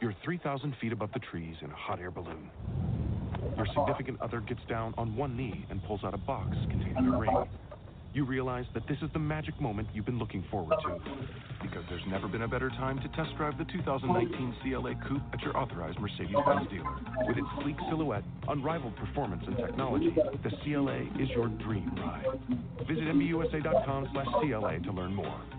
[0.00, 2.50] You're 3,000 feet above the trees in a hot air balloon.
[3.56, 7.18] Your significant other gets down on one knee and pulls out a box containing a
[7.18, 7.48] ring.
[8.12, 10.98] You realize that this is the magic moment you've been looking forward to.
[11.60, 15.42] Because there's never been a better time to test drive the 2019 CLA Coupe at
[15.42, 16.96] your authorized Mercedes-Benz dealer.
[17.26, 22.26] With its sleek silhouette, unrivaled performance, and technology, the CLA is your dream ride.
[22.86, 25.42] Visit MBUSA.com slash CLA to learn more.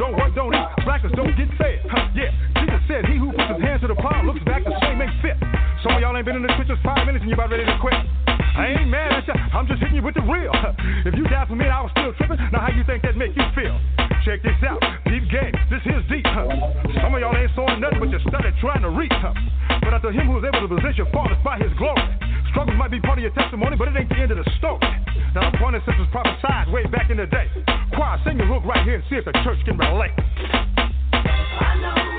[0.00, 0.68] Don't work don't eat.
[0.88, 1.84] Blackers don't get fed.
[1.84, 4.72] Huh, yeah, Jesus said, He who puts his hands to the plow looks back the
[4.80, 5.36] same ain't fit.
[5.84, 7.76] Some of y'all ain't been in the trenches five minutes and you're about ready to
[7.84, 8.00] quit.
[8.32, 9.36] I ain't mad at you.
[9.52, 10.56] I'm just hitting you with the real.
[11.04, 13.36] If you down for me I was still tripping, now how you think that make
[13.36, 13.76] you feel?
[14.24, 15.52] Check this out, deep game.
[15.68, 16.24] This here's deep.
[16.24, 19.12] Some of y'all ain't sawing nothing, but you started trying to reach.
[19.20, 19.36] Huh?
[19.84, 22.08] But after him who's able to position fathers by his glory.
[22.56, 24.80] Struggles might be part of your testimony, but it ain't the end of the story.
[25.34, 27.46] Now, the point is, this was prophesied way back in the day.
[27.94, 30.10] Choir, sing your hook right here and see if the church can relate.
[31.12, 32.09] I know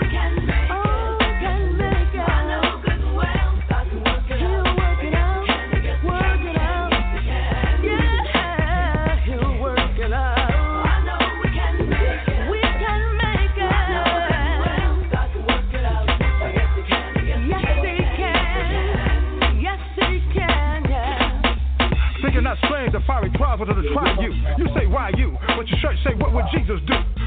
[23.58, 24.34] trials were to try you.
[24.58, 25.38] You say, why you?
[25.58, 27.11] But your church say, what would Jesus do?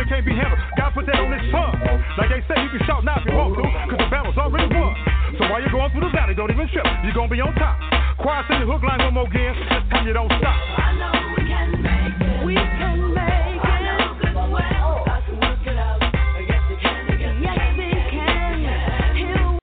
[0.00, 0.56] that can't be handled.
[0.80, 1.76] God put that on his tongue.
[2.16, 3.60] Like they say, you can shout now if you want to,
[3.92, 4.96] cause the battle's already won.
[5.36, 6.88] So while you're going through the valley, don't even trip.
[7.04, 7.76] You're gonna be on top.
[8.16, 9.52] Choir, sing the hook line one more again.
[9.52, 10.56] This time you don't stop.
[10.56, 12.48] I know we can make it.
[12.48, 13.60] We can make it.
[13.60, 14.00] It.
[16.48, 17.84] Yes, He
[18.16, 18.56] can.
[18.64, 19.60] Yes, He can.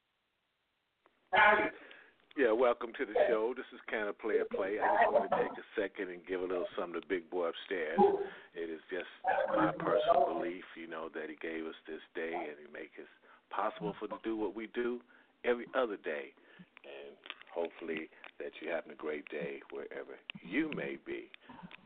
[2.37, 3.57] Yeah, welcome to the show.
[3.57, 3.81] This is
[4.21, 4.77] play a play.
[4.77, 7.49] I just want to take a second and give a little something to Big Boy
[7.49, 7.97] upstairs.
[8.53, 9.09] It is just
[9.57, 13.09] my personal belief, you know, that he gave us this day and he make it
[13.49, 15.01] possible for to do what we do
[15.49, 16.29] every other day.
[16.85, 17.17] And
[17.49, 18.05] hopefully
[18.37, 20.13] that you're having a great day wherever
[20.45, 21.33] you may be.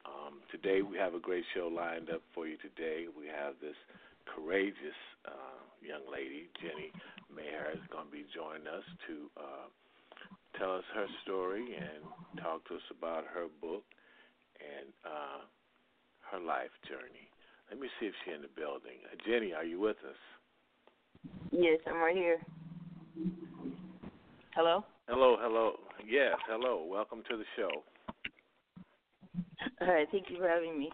[0.03, 3.07] Um, today we have a great show lined up for you today.
[3.07, 3.79] We have this
[4.27, 6.91] courageous uh, young lady, Jenny
[7.31, 9.71] Maher, is going to be joining us to uh,
[10.57, 13.83] tell us her story and talk to us about her book
[14.59, 15.45] and uh,
[16.31, 17.29] her life journey.
[17.69, 18.99] Let me see if she's in the building.
[19.05, 20.19] Uh, Jenny, are you with us?
[21.51, 22.39] Yes, I'm right here.
[24.55, 24.83] Hello?
[25.07, 25.73] Hello, hello.
[26.07, 26.85] Yes, hello.
[26.89, 27.69] Welcome to the show.
[29.81, 30.89] All right, thank you for having me.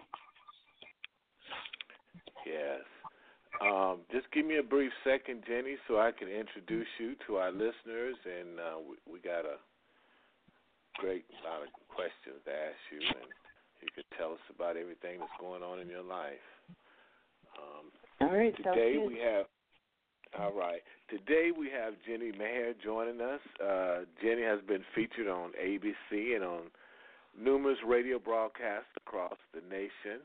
[2.46, 2.82] Yes.
[3.62, 7.52] Um, just give me a brief second, Jenny, so I can introduce you to our
[7.52, 8.16] listeners.
[8.26, 9.58] And uh, we, we got a
[11.00, 13.28] great lot of questions to ask you, and
[13.82, 16.46] you can tell us about everything that's going on in your life.
[17.58, 17.90] Um,
[18.22, 19.46] All right, today we have.
[20.38, 20.82] All right.
[21.10, 23.40] Today we have Jenny Maher joining us.
[23.64, 26.64] Uh, Jenny has been featured on ABC and on
[27.40, 30.22] numerous radio broadcasts across the nation,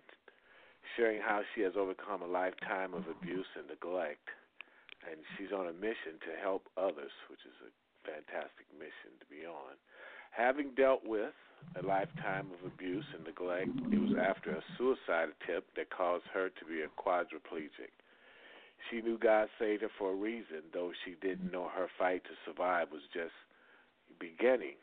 [0.96, 4.28] sharing how she has overcome a lifetime of abuse and neglect.
[5.02, 7.70] And she's on a mission to help others, which is a
[8.06, 9.74] fantastic mission to be on.
[10.30, 11.34] Having dealt with
[11.74, 16.48] a lifetime of abuse and neglect, it was after a suicide attempt that caused her
[16.48, 17.92] to be a quadriplegic.
[18.90, 22.34] She knew God saved her for a reason, though she didn't know her fight to
[22.46, 23.34] survive was just
[24.18, 24.78] beginning.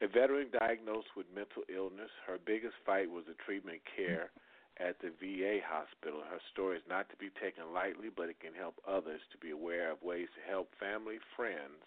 [0.00, 4.30] A veteran diagnosed with mental illness, her biggest fight was the treatment care
[4.78, 6.20] at the VA hospital.
[6.28, 9.50] Her story is not to be taken lightly, but it can help others to be
[9.50, 11.80] aware of ways to help family, friends,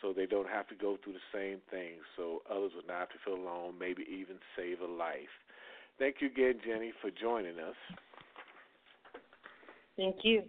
[0.00, 3.14] so they don't have to go through the same thing, so others will not have
[3.16, 5.34] to feel alone, maybe even save a life.
[5.98, 7.76] Thank you again, Jenny, for joining us.
[9.96, 10.42] Thank you.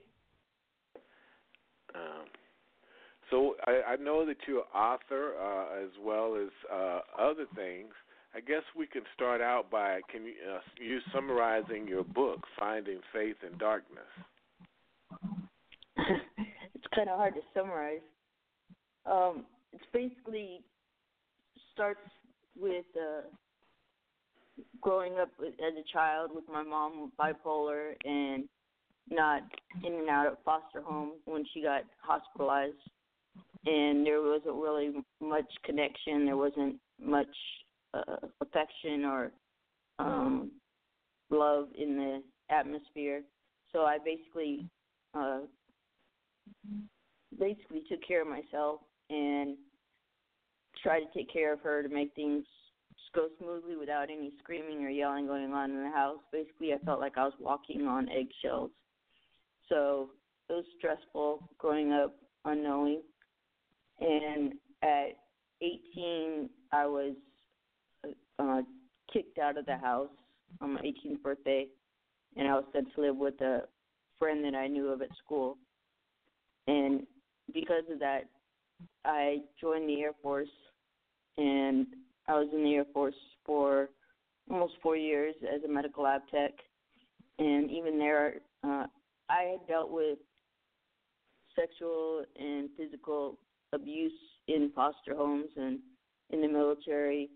[3.29, 7.93] So I, I know that you're an author uh, as well as uh, other things.
[8.37, 12.99] I guess we can start out by can you uh, you summarizing your book, Finding
[13.11, 14.03] Faith in Darkness.
[15.97, 18.05] it's kind of hard to summarize.
[19.07, 20.59] Um, it's basically
[21.73, 21.99] starts
[22.55, 23.21] with uh,
[24.81, 28.43] growing up as a child with my mom bipolar and
[29.09, 29.41] not
[29.83, 32.75] in and out of foster home when she got hospitalized
[33.65, 34.91] and there wasn't really
[35.21, 37.27] much connection there wasn't much
[38.07, 39.31] uh, affection or
[39.99, 40.51] um
[41.29, 42.23] love in the
[42.53, 43.21] atmosphere
[43.71, 44.65] so i basically
[45.13, 45.39] uh
[47.39, 49.57] basically took care of myself and
[50.81, 52.45] tried to take care of her to make things
[53.17, 56.19] go smoothly without any screaming or yelling going on in the house.
[56.31, 58.71] Basically, I felt like I was walking on eggshells.
[59.69, 60.11] So
[60.49, 62.15] it was stressful growing up
[62.45, 63.01] unknowing.
[63.99, 64.53] And
[64.83, 65.17] at
[65.61, 67.15] 18, I was
[68.39, 68.61] uh,
[69.11, 70.09] kicked out of the house
[70.61, 71.67] on my 18th birthday,
[72.35, 73.61] and I was sent to live with a
[74.19, 75.57] friend that I knew of at school.
[76.67, 77.05] And
[77.53, 78.25] because of that,
[79.05, 80.49] I joined the Air Force,
[81.37, 81.87] and
[82.27, 83.89] I was in the Air Force for
[84.49, 86.51] almost four years as a medical lab tech.
[87.39, 88.85] And even there, uh,
[89.29, 90.17] I had dealt with
[91.55, 93.37] sexual and physical
[93.73, 94.11] abuse
[94.47, 95.79] in foster homes and
[96.29, 97.29] in the military.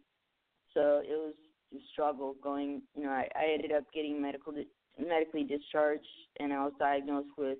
[0.73, 1.33] So it was
[1.73, 2.81] a struggle going.
[2.95, 4.53] You know, I, I ended up getting medical
[4.99, 6.05] medically discharged,
[6.39, 7.57] and I was diagnosed with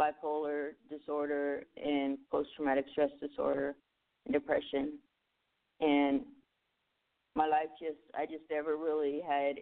[0.00, 3.76] bipolar disorder and post traumatic stress disorder
[4.26, 4.98] and depression.
[5.80, 6.22] And
[7.34, 9.56] my life just I just never really had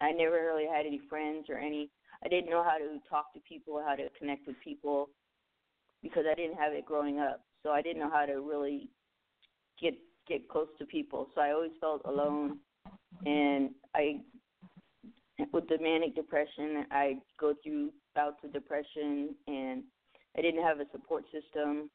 [0.00, 1.90] I never really had any friends or any
[2.24, 5.10] I didn't know how to talk to people, how to connect with people
[6.02, 7.42] because I didn't have it growing up.
[7.62, 8.88] So I didn't know how to really
[9.80, 9.94] get
[10.26, 11.28] get close to people.
[11.34, 12.58] So I always felt alone
[13.26, 14.20] and I
[15.52, 19.82] with the manic depression, I go through bouts of depression and
[20.36, 21.90] I didn't have a support system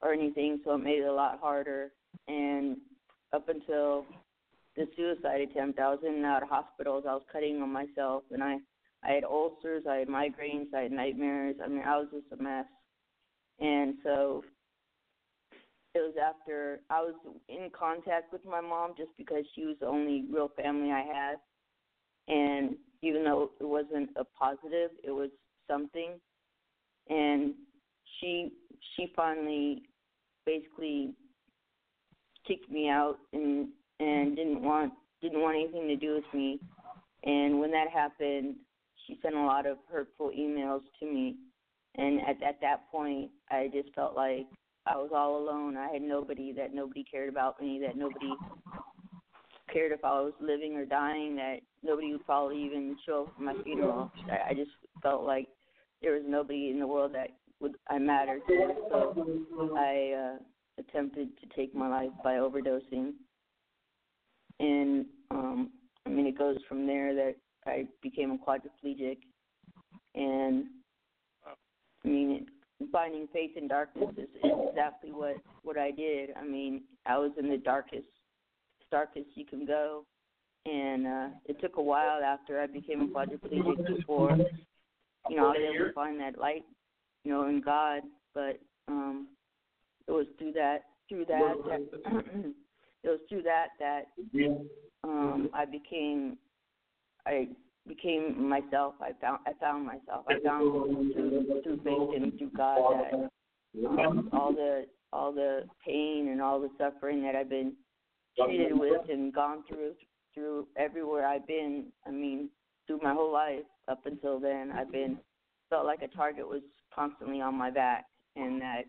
[0.00, 1.92] or anything, so it made it a lot harder.
[2.28, 2.78] And
[3.32, 4.06] up until
[4.76, 7.04] the suicide attempt, I was in and out of hospitals.
[7.06, 8.58] I was cutting on myself, and I
[9.04, 11.56] I had ulcers, I had migraines, I had nightmares.
[11.64, 12.66] I mean, I was just a mess.
[13.60, 14.44] And so
[15.94, 17.14] it was after I was
[17.48, 21.36] in contact with my mom just because she was the only real family I had.
[22.28, 25.30] And even though it wasn't a positive, it was
[25.68, 26.20] something.
[27.08, 27.54] And
[28.20, 28.52] she
[28.96, 29.82] she finally
[30.44, 31.14] basically
[32.46, 33.68] kicked me out and
[34.00, 34.92] and didn't want
[35.22, 36.60] didn't want anything to do with me.
[37.24, 38.56] And when that happened,
[39.06, 41.36] she sent a lot of hurtful emails to me.
[41.96, 44.46] And at at that point, I just felt like
[44.90, 45.76] I was all alone.
[45.76, 48.32] I had nobody that nobody cared about me, that nobody
[49.72, 53.42] cared if I was living or dying, that nobody would probably even show up for
[53.42, 54.10] my funeral.
[54.30, 54.70] I, I just
[55.02, 55.48] felt like
[56.02, 57.30] there was nobody in the world that
[57.60, 58.74] would I mattered to.
[58.90, 60.42] So I uh,
[60.78, 63.12] attempted to take my life by overdosing
[64.60, 65.70] and um
[66.06, 67.36] I mean it goes from there that
[67.66, 69.18] I became a quadriplegic
[70.14, 70.66] and
[72.04, 72.46] I mean
[72.92, 76.30] finding faith in darkness is, is exactly what what I did.
[76.36, 78.06] I mean I was in the darkest
[78.90, 80.04] darkest you can go.
[80.66, 84.36] And uh it took a while after I became a quadriplegic before
[85.28, 86.64] you know I was able to find that light
[87.24, 88.02] you know in God.
[88.34, 89.28] But um
[90.06, 91.80] it was through that through that, that
[93.04, 94.06] it was through that that
[95.04, 96.38] um I became
[97.26, 97.48] I
[97.88, 98.94] became myself.
[99.00, 100.24] I found I found myself.
[100.28, 103.30] I found through through faith and through God that
[104.00, 107.72] um, all the all the pain and all the suffering that I've been
[108.38, 109.92] treated with and gone through
[110.34, 111.86] through everywhere I've been.
[112.06, 112.50] I mean,
[112.86, 115.18] through my whole life up until then, I've been
[115.70, 116.62] felt like a target was
[116.94, 118.82] constantly on my back, and that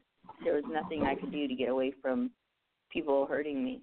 [0.43, 2.31] there was nothing I could do to get away from
[2.91, 3.81] people hurting me.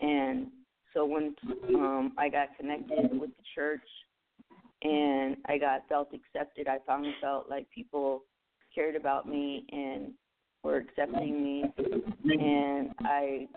[0.00, 0.48] And
[0.94, 1.34] so when
[1.74, 3.80] um I got connected with the church
[4.82, 8.24] and I got felt accepted, I finally felt like people
[8.74, 10.12] cared about me and
[10.62, 11.64] were accepting me
[12.24, 13.48] and I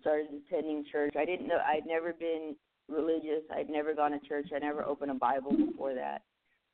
[0.00, 1.14] started attending church.
[1.18, 2.54] I didn't know I'd never been
[2.88, 3.42] religious.
[3.54, 4.48] I'd never gone to church.
[4.54, 6.22] I never opened a Bible before that.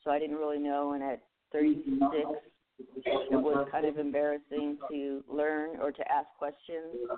[0.05, 1.87] So I didn't really know and at 36
[2.79, 7.09] it was kind of embarrassing to learn or to ask questions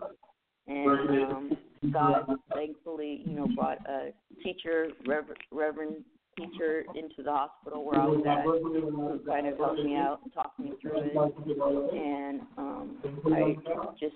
[0.68, 1.56] and um,
[1.92, 5.96] God thankfully, you know, brought a teacher, Reverend, Reverend
[6.38, 10.32] teacher into the hospital where I was at, who kind of helped me out and
[10.32, 11.94] talked me through it.
[11.94, 12.98] And um,
[13.32, 13.56] I
[13.98, 14.14] just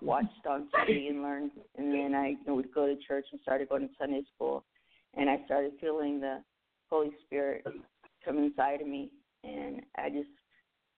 [0.00, 3.82] watched on TV and learned, and then I would go to church and started going
[3.82, 4.64] to Sunday school,
[5.14, 6.42] and I started feeling the
[6.90, 7.64] Holy Spirit
[8.24, 9.10] come inside of me,
[9.44, 10.28] and I just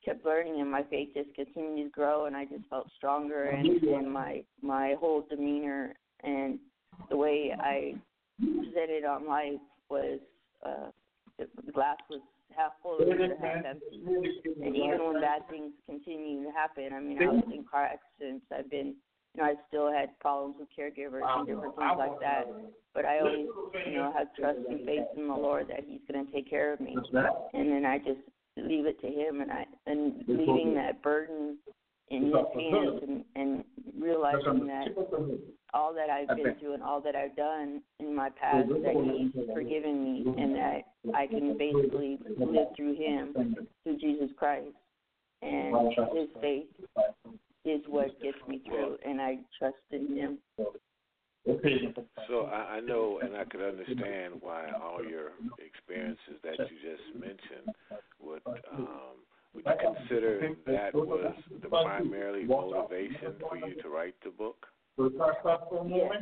[0.04, 3.82] kept learning, and my faith just continued to grow, and I just felt stronger, and,
[3.82, 6.58] and my my whole demeanor and
[7.08, 7.94] the way I
[8.38, 10.20] presented on life was
[10.64, 10.90] uh,
[11.38, 12.20] the glass was
[12.56, 14.02] half full instead of half empty.
[14.62, 18.44] And even when bad things continue to happen, I mean, I was in car accidents.
[18.56, 18.94] I've been,
[19.34, 22.44] you know, I still had problems with caregivers and different things like that.
[22.94, 23.46] But I always,
[23.86, 26.72] you know, have trust and faith in the Lord that He's going to take care
[26.72, 26.96] of me.
[27.54, 28.20] And then I just
[28.56, 31.58] leave it to Him, and I and leaving that burden
[32.08, 33.64] in His hands, and and
[33.98, 34.88] realizing that
[35.72, 39.54] all that I've been through and all that I've done in my past that He's
[39.54, 40.80] forgiven me and that
[41.14, 44.74] I can basically live through Him, through Jesus Christ.
[45.42, 46.66] And His faith
[47.64, 50.38] is what gets me through, and I trust in Him.
[52.28, 57.14] So I, I know, and I could understand why all your experiences that you just
[57.18, 57.74] mentioned
[58.22, 58.42] would.
[58.72, 59.16] Um,
[59.52, 64.66] would you consider that was the primarily motivation for you to write the book?
[65.88, 66.12] Yes,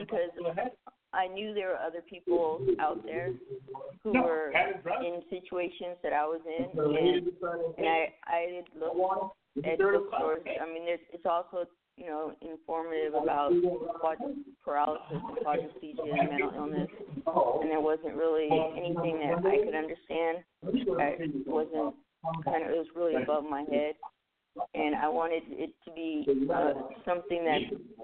[0.00, 0.30] because
[1.12, 3.32] I knew there were other people out there
[4.02, 4.52] who were
[5.04, 7.26] in situations that I was in, and,
[7.76, 10.42] and I I did look at bookstores.
[10.46, 11.66] I mean, there's it's also
[11.98, 13.52] you know informative about
[14.00, 14.18] quad-
[14.64, 16.88] paralysis and quadriplegia and mental illness,
[17.26, 20.38] and there wasn't really anything that I could understand.
[20.64, 21.94] I wasn't
[22.44, 23.94] kind of it was really above my head.
[24.74, 26.72] And I wanted it to be uh,
[27.04, 27.60] something that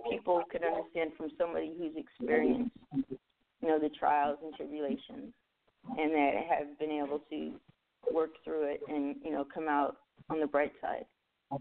[0.09, 5.35] people could understand from somebody who's experienced, you know, the trials and tribulations,
[5.99, 7.53] and that have been able to
[8.13, 9.97] work through it and you know come out
[10.31, 11.07] on the bright side,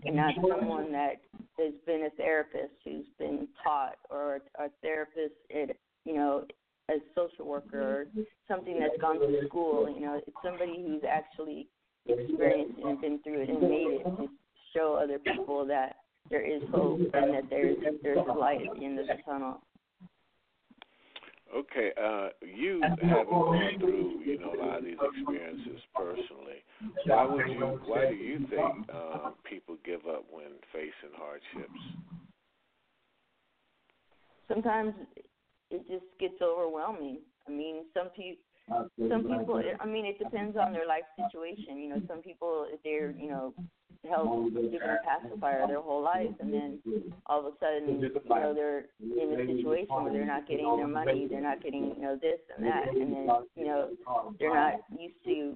[0.06, 1.22] and not someone that
[1.60, 6.46] has been a therapist who's been taught or a therapist at you know
[6.90, 8.06] a social worker or
[8.48, 9.90] something that's gone to school.
[9.94, 11.68] You know, it's somebody who's actually
[12.06, 14.28] experienced and been through it and made it to
[14.76, 15.96] show other people that
[16.30, 19.62] there is hope and that there's there's light at the end of the tunnel.
[21.56, 26.64] Okay, uh, you haven't gone through, you know, a lot of these experiences personally.
[27.06, 27.80] Why would you?
[27.86, 31.80] Why do you think uh, people give up when facing hardships?
[34.48, 34.94] Sometimes
[35.70, 37.20] it just gets overwhelming.
[37.48, 38.42] I mean, some people.
[38.70, 41.78] Some people, eh, I mean, it depends on their life situation.
[41.78, 43.54] You know, some people, they're, you know,
[44.10, 46.80] held different pacifier their whole life, and then
[47.28, 50.88] all of a sudden, you know, they're in a situation where they're not getting their
[50.88, 53.90] money, they're not getting, you know, this and that, and then, you know,
[54.40, 55.56] they're not used to,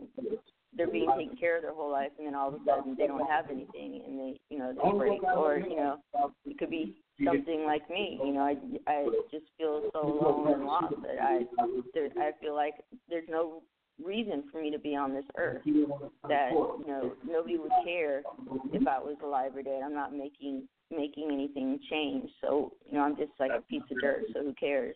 [0.76, 3.08] they're being taken care of their whole life, and then all of a sudden they
[3.08, 5.98] don't have anything, and they, you know, they break, or you know,
[6.46, 8.20] it could be something like me.
[8.24, 8.56] You know, I
[8.88, 11.40] I just feel so alone and lost that I
[11.94, 12.76] there, I feel like
[13.10, 13.64] there's no
[14.04, 15.64] reason for me to be on this earth.
[16.28, 18.24] That you know nobody would care
[18.74, 19.82] if I was alive or dead.
[19.84, 22.30] I'm not making making anything change.
[22.42, 24.24] So you know I'm just like a piece of dirt.
[24.34, 24.96] So who cares?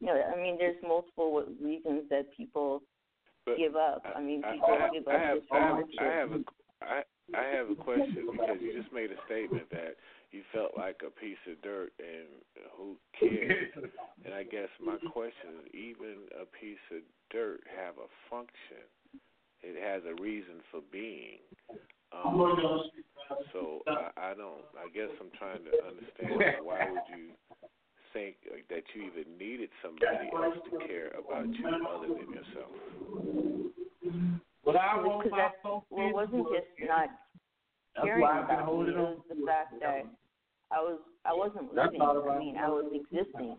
[0.00, 2.82] You know, I mean, there's multiple reasons that people
[3.46, 4.02] But give up.
[4.16, 5.78] I mean, people I, give I up have, just I have.
[6.00, 6.40] I have a,
[6.82, 7.02] I,
[7.38, 9.94] I have a question because you just made a statement that
[10.32, 12.28] you felt like a piece of dirt and
[12.76, 13.72] who cares?
[14.24, 18.86] And I guess my question is, even a piece of dirt have a function.
[19.62, 21.42] It has a reason for being.
[22.14, 22.38] Um,
[23.52, 24.62] so I, I don't.
[24.78, 27.34] I guess I'm trying to understand why would you
[28.12, 28.36] think
[28.70, 32.70] that you even needed somebody else to care about you other than yourself?
[34.64, 37.08] because that well, it wasn't just not
[38.02, 38.92] caring about me.
[38.92, 40.02] It was the fact that
[40.72, 42.00] I was I wasn't living.
[42.00, 43.56] I mean, I was existing,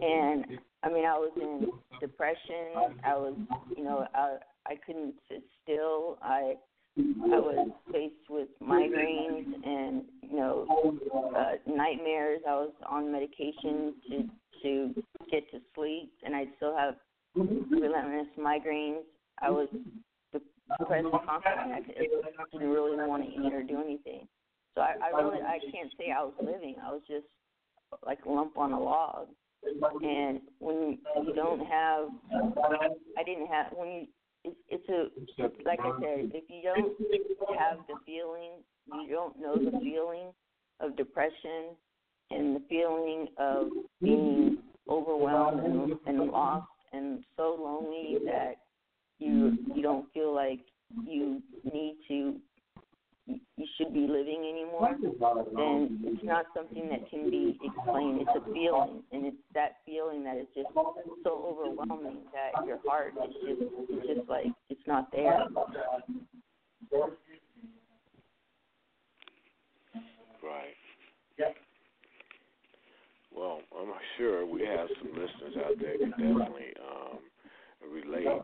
[0.00, 0.44] and
[0.82, 1.70] I mean, I was in
[2.00, 2.96] depression.
[3.04, 3.34] I was,
[3.76, 4.36] you know, I
[4.66, 6.18] I couldn't sit still.
[6.22, 6.54] I
[6.98, 10.96] I was faced with migraines and you know
[11.36, 12.40] uh, nightmares.
[12.48, 14.28] I was on medication to
[14.62, 16.94] to get to sleep, and I still have
[17.34, 19.02] relentless migraines.
[19.40, 19.68] I was
[20.78, 21.72] depressed constantly.
[21.72, 21.80] I
[22.52, 24.26] didn't really want to eat or do anything.
[24.74, 26.76] So I, I really I can't say I was living.
[26.84, 27.26] I was just
[28.04, 29.28] like a lump on a log.
[30.02, 32.08] And when you don't have,
[33.16, 34.06] I didn't have when you.
[34.44, 34.88] It's, it's
[35.38, 36.96] a like I said, if you don't
[37.56, 38.50] have the feeling,
[38.92, 40.32] you don't know the feeling
[40.80, 41.76] of depression
[42.30, 43.68] and the feeling of
[44.02, 48.54] being overwhelmed and, and lost and so lonely that
[49.18, 50.60] you you don't feel like
[51.04, 51.40] you
[51.72, 52.36] need to
[53.26, 54.96] you should be living anymore,
[55.54, 58.20] then it's not something that can be explained.
[58.22, 63.14] It's a feeling, and it's that feeling that is just so overwhelming that your heart
[63.24, 65.44] is just it's just like it's not there.
[70.42, 70.74] Right.
[73.34, 73.88] Well, I'm
[74.18, 77.18] sure we have some listeners out there who definitely um,
[77.90, 78.42] relate.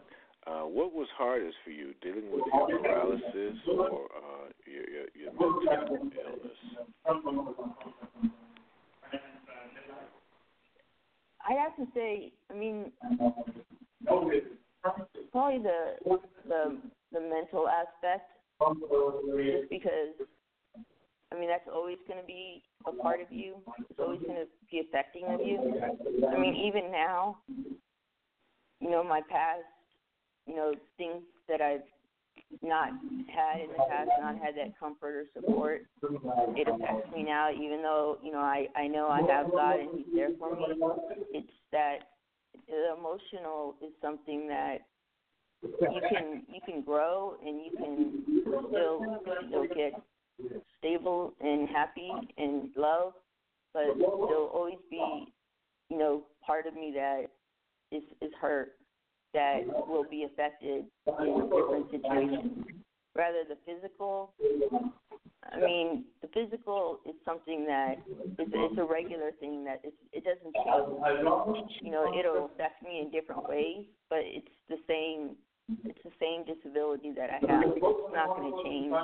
[0.48, 5.32] Uh, what was hardest for you, dealing with your paralysis or uh, your, your, your
[5.68, 6.58] mental illness?
[11.46, 12.90] I'd have to say, I mean,
[15.32, 15.96] probably the
[16.48, 16.78] the
[17.12, 20.14] the mental aspect, just because.
[21.30, 23.56] I mean, that's always going to be a part of you.
[23.90, 25.78] It's always going to be affecting of you.
[26.26, 27.36] I mean, even now,
[28.80, 29.60] you know, my past,
[30.48, 31.82] you know, things that I've
[32.62, 32.90] not
[33.28, 35.82] had in the past, not had that comfort or support.
[36.56, 39.90] It affects me now, even though you know I I know I have God and
[39.94, 40.64] He's there for me.
[41.32, 41.98] It's that
[42.66, 44.78] the emotional is something that
[45.62, 48.22] you can you can grow and you can
[48.68, 49.00] still
[49.48, 49.92] still get
[50.78, 53.12] stable and happy and love,
[53.74, 55.26] but there'll always be
[55.90, 57.26] you know part of me that
[57.92, 58.77] is is hurt
[59.34, 62.64] that will be affected in different situations.
[63.14, 64.32] Rather the physical,
[65.52, 67.96] I mean, the physical is something that
[68.38, 71.70] it's, it's a regular thing that it's, it doesn't change.
[71.82, 75.36] You know, it'll affect me in different ways, but it's the same.
[75.84, 77.64] It's the same disability that I have.
[77.76, 78.94] It's not going to change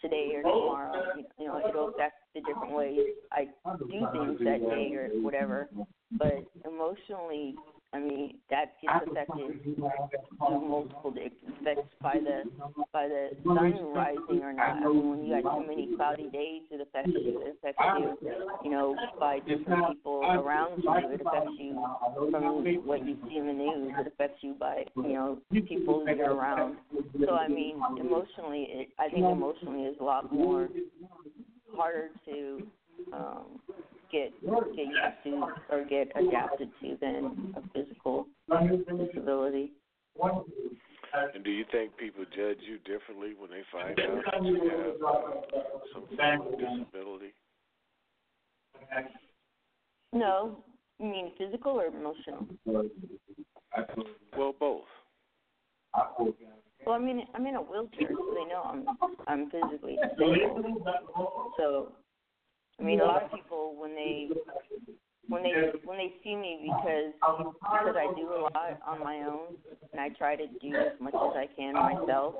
[0.00, 0.92] today or tomorrow.
[1.38, 2.98] You know, it'll affect the different ways
[3.32, 5.68] I do things that day or whatever.
[6.12, 7.54] But emotionally,
[7.96, 12.42] I mean, that gets affected to multiple effects by the
[12.92, 14.76] by the sun rising or not.
[14.76, 17.40] I mean, when you got too many cloudy days, it affects you.
[17.40, 18.16] It affects you,
[18.64, 20.90] you know, by different people around you.
[21.10, 21.82] It affects you
[22.30, 23.92] from what you see in the news.
[23.98, 26.76] It affects you by, you know, people that you're around.
[27.24, 30.68] So I mean, emotionally, it, I think emotionally is a lot more
[31.74, 32.66] harder to
[33.12, 33.60] um,
[34.10, 35.30] get get used to
[35.70, 39.72] or get adapted to than a physical disability.
[41.34, 44.96] And do you think people judge you differently when they find out that you have
[45.92, 47.32] some form of disability?
[50.12, 50.58] No,
[50.98, 52.46] you mean physical or emotional?
[54.36, 54.84] Well, both.
[56.86, 58.86] Well, I mean, I'm in a wheelchair, so they know I'm
[59.26, 60.86] I'm physically disabled.
[61.56, 61.92] So,
[62.78, 64.28] I mean, a lot of people when they
[65.28, 65.52] when they
[65.84, 69.56] when they see me because because I do a lot on my own
[69.92, 72.34] and I try to do as much as I can myself.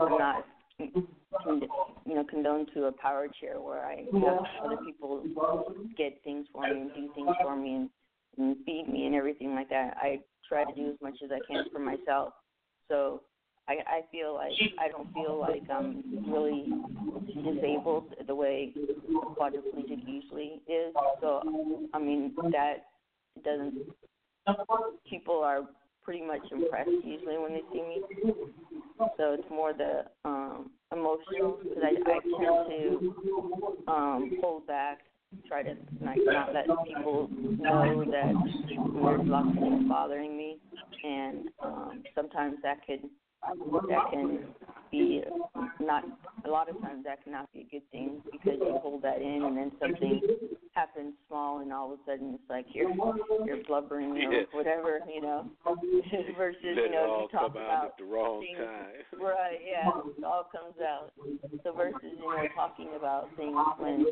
[0.00, 0.44] I'm not
[0.78, 5.22] you know condoned to a power chair where I have other people
[5.96, 7.90] get things for me and do things for me and,
[8.38, 9.96] and feed me and everything like that.
[10.00, 12.34] I try to do as much as I can for myself.
[12.88, 13.22] So
[13.70, 16.66] I I feel like I don't feel like I'm really
[17.44, 18.72] disabled the way
[19.38, 20.92] quadriplegic usually is.
[21.20, 21.42] So
[21.94, 22.86] I mean that
[23.44, 23.74] doesn't.
[25.08, 25.62] People are
[26.02, 28.02] pretty much impressed usually when they see me.
[29.16, 33.14] So it's more the um emotional because I I tend to
[33.86, 34.98] um hold back,
[35.46, 37.28] try to like not let people
[37.58, 38.34] know that
[39.04, 40.58] there's lots of things bothering me,
[41.04, 43.08] and um sometimes that could
[43.88, 44.40] that can
[44.90, 45.22] be
[45.80, 46.04] not
[46.44, 49.44] a lot of times that cannot be a good thing because you hold that in
[49.44, 50.20] and then something
[50.74, 52.90] happens small and all of a sudden it's like you're
[53.46, 54.42] you're blubbering or Yeah.
[54.52, 55.48] whatever you know
[56.36, 59.20] versus Let you know all you talk about at the wrong things time.
[59.20, 61.12] right yeah it all comes out
[61.62, 64.06] so versus you know talking about things when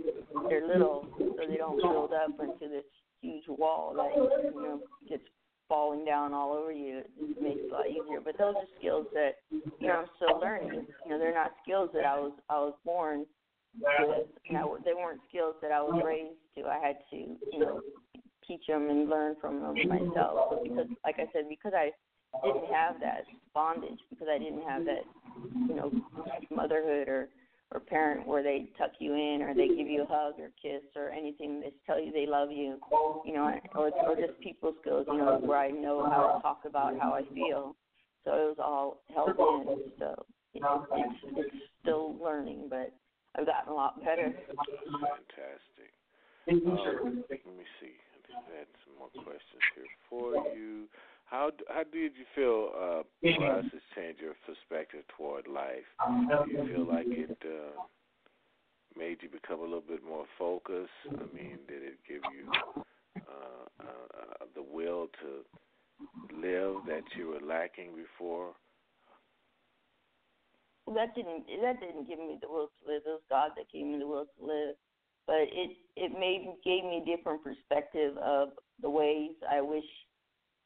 [0.48, 2.84] they're little so they don't build up into this
[3.20, 4.10] huge wall that
[4.54, 5.22] you know gets
[5.68, 7.02] falling down all over you.
[7.40, 8.20] Makes it a lot easier.
[8.24, 10.86] But those are skills that you know I'm still learning.
[11.04, 13.26] You know, they're not skills that I was I was born
[13.80, 14.26] with.
[14.44, 16.64] You they weren't skills that I was raised to.
[16.64, 17.80] I had to you know
[18.46, 20.50] teach them and learn from them myself.
[20.50, 21.90] So because, like I said, because I
[22.44, 25.04] didn't have that bondage, because I didn't have that
[25.68, 25.92] you know
[26.50, 27.28] motherhood or
[27.72, 30.82] or parent where they tuck you in or they give you a hug or kiss
[30.96, 32.78] or anything they tell you they love you
[33.26, 36.60] you know or or just people skills you know where i know how to talk
[36.66, 37.76] about how i feel
[38.24, 42.94] so it was all held in so it, it's it's still learning but
[43.36, 44.32] i've gotten a lot better
[44.88, 45.92] Fantastic.
[46.48, 47.92] Um, let me see.
[47.92, 50.88] I think I had some more questions here for you.
[51.30, 55.84] How how did you feel uh, paralysis change your perspective toward life?
[56.28, 57.82] Do you feel like it uh,
[58.96, 60.90] made you become a little bit more focused?
[61.06, 62.50] I mean, did it give you
[63.16, 68.52] uh, uh, uh, the will to live that you were lacking before?
[70.86, 73.02] Well, that didn't that didn't give me the will to live.
[73.04, 74.76] It was God that gave me the will to live.
[75.26, 78.48] But it it made gave me a different perspective of
[78.80, 79.84] the ways I wish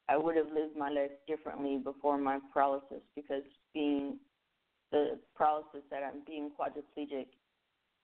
[0.08, 4.18] I would have lived my life differently before my paralysis because being
[4.90, 7.26] the paralysis that I'm being quadriplegic,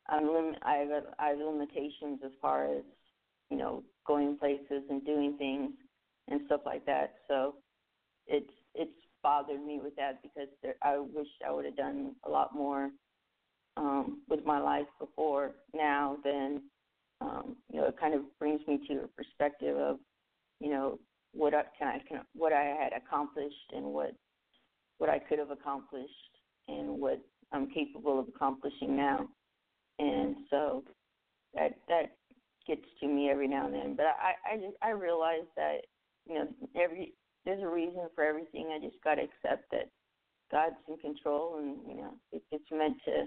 [0.08, 2.82] I'm lim- I have I have limitations as far as
[3.50, 5.72] you know going places and doing things
[6.28, 7.14] and stuff like that.
[7.26, 7.56] So
[8.26, 8.90] it's it's
[9.22, 12.90] bothered me with that because there, I wish I would have done a lot more
[13.76, 16.16] um, with my life before now.
[16.24, 16.62] Then
[17.20, 19.98] um, you know it kind of brings me to a perspective of
[20.60, 20.98] you know
[21.32, 24.12] what I can I can what I had accomplished and what
[24.98, 26.12] what I could have accomplished
[26.68, 27.20] and what
[27.52, 29.28] I'm capable of accomplishing now.
[29.98, 30.84] And so
[31.54, 32.16] that that
[32.66, 33.96] gets to me every now and then.
[33.96, 35.78] But I I just I realize that
[36.26, 37.14] you know every
[37.44, 38.70] there's a reason for everything.
[38.72, 39.88] I just got to accept that
[40.50, 43.24] God's in control, and you know it's meant to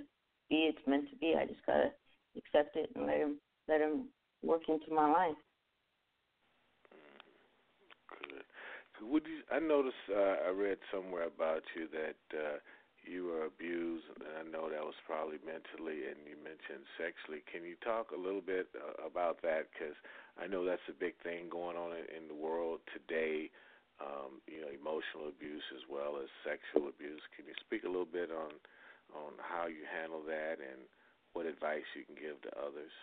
[0.49, 1.35] be, it's meant to be.
[1.39, 1.91] I just got to
[2.37, 4.09] accept it and let him let him
[4.43, 5.35] work into my life.
[8.29, 8.43] Good.
[8.90, 9.41] So Would you?
[9.49, 10.05] I noticed.
[10.05, 12.61] Uh, I read somewhere about you that uh,
[13.01, 17.41] you were abused, and I know that was probably mentally, and you mentioned sexually.
[17.49, 19.73] Can you talk a little bit uh, about that?
[19.73, 19.97] Because
[20.37, 23.49] I know that's a big thing going on in, the world today.
[24.01, 27.21] Um, you know, emotional abuse as well as sexual abuse.
[27.37, 28.53] Can you speak a little bit on
[29.13, 30.85] on how you handle that and
[31.33, 32.93] what advice you can give to others?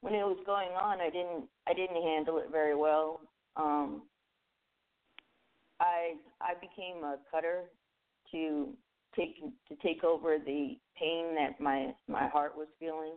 [0.00, 3.20] When it was going on, I didn't I didn't handle it very well.
[3.56, 4.02] Um,
[5.80, 7.64] I I became a cutter
[8.32, 8.68] to
[9.16, 13.14] take to take over the pain that my my heart was feeling.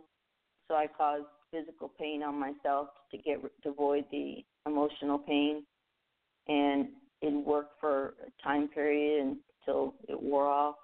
[0.68, 5.64] So I caused physical pain on myself to get to avoid the emotional pain,
[6.48, 6.88] and
[7.20, 10.76] it worked for a time period until it wore off.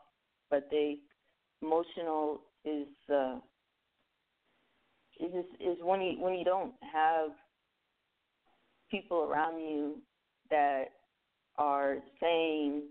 [0.50, 0.98] But the
[1.62, 3.38] emotional is uh,
[5.20, 7.30] is is when you when you don't have
[8.90, 9.96] people around you
[10.50, 10.84] that
[11.56, 12.82] are saying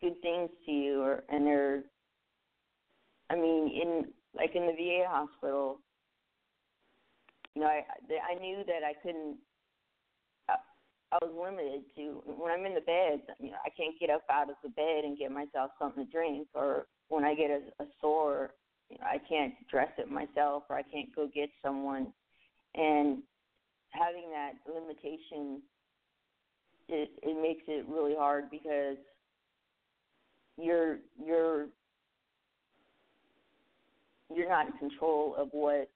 [0.00, 1.82] good things to you or and they're
[3.30, 4.04] I mean in
[4.36, 5.80] like in the VA hospital
[7.54, 7.82] you know I
[8.30, 9.36] I knew that I couldn't
[10.48, 10.54] I,
[11.12, 14.22] I was limited to when I'm in the bed you know I can't get up
[14.30, 17.82] out of the bed and get myself something to drink or when I get a,
[17.82, 18.50] a sore
[18.90, 22.12] you know, I can't dress it myself or I can't go get someone
[22.74, 23.22] and
[23.90, 25.62] having that limitation
[26.88, 28.96] it it makes it really hard because
[30.56, 31.66] you're you're
[34.34, 35.90] you're not in control of what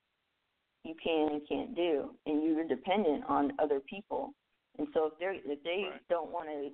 [0.85, 4.33] you can and can't do and you're dependent on other people
[4.79, 6.01] and so if they if they Right.
[6.09, 6.71] don't want to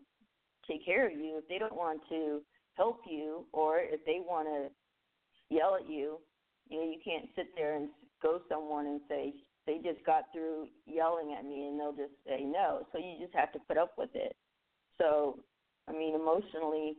[0.71, 2.41] take care of you if they don't want to
[2.75, 4.71] help you or if they want to
[5.55, 6.19] yell at you.
[6.69, 7.89] You know you can't sit there and
[8.23, 9.35] go someone and say
[9.67, 12.87] they just got through yelling at me and they'll just say no.
[12.93, 14.35] So you just have to put up with it.
[14.99, 15.39] So
[15.89, 16.97] i mean emotionally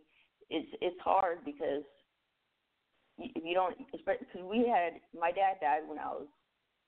[0.52, 1.84] it's it's hard because
[3.18, 6.28] if you don't because we had my dad died when i was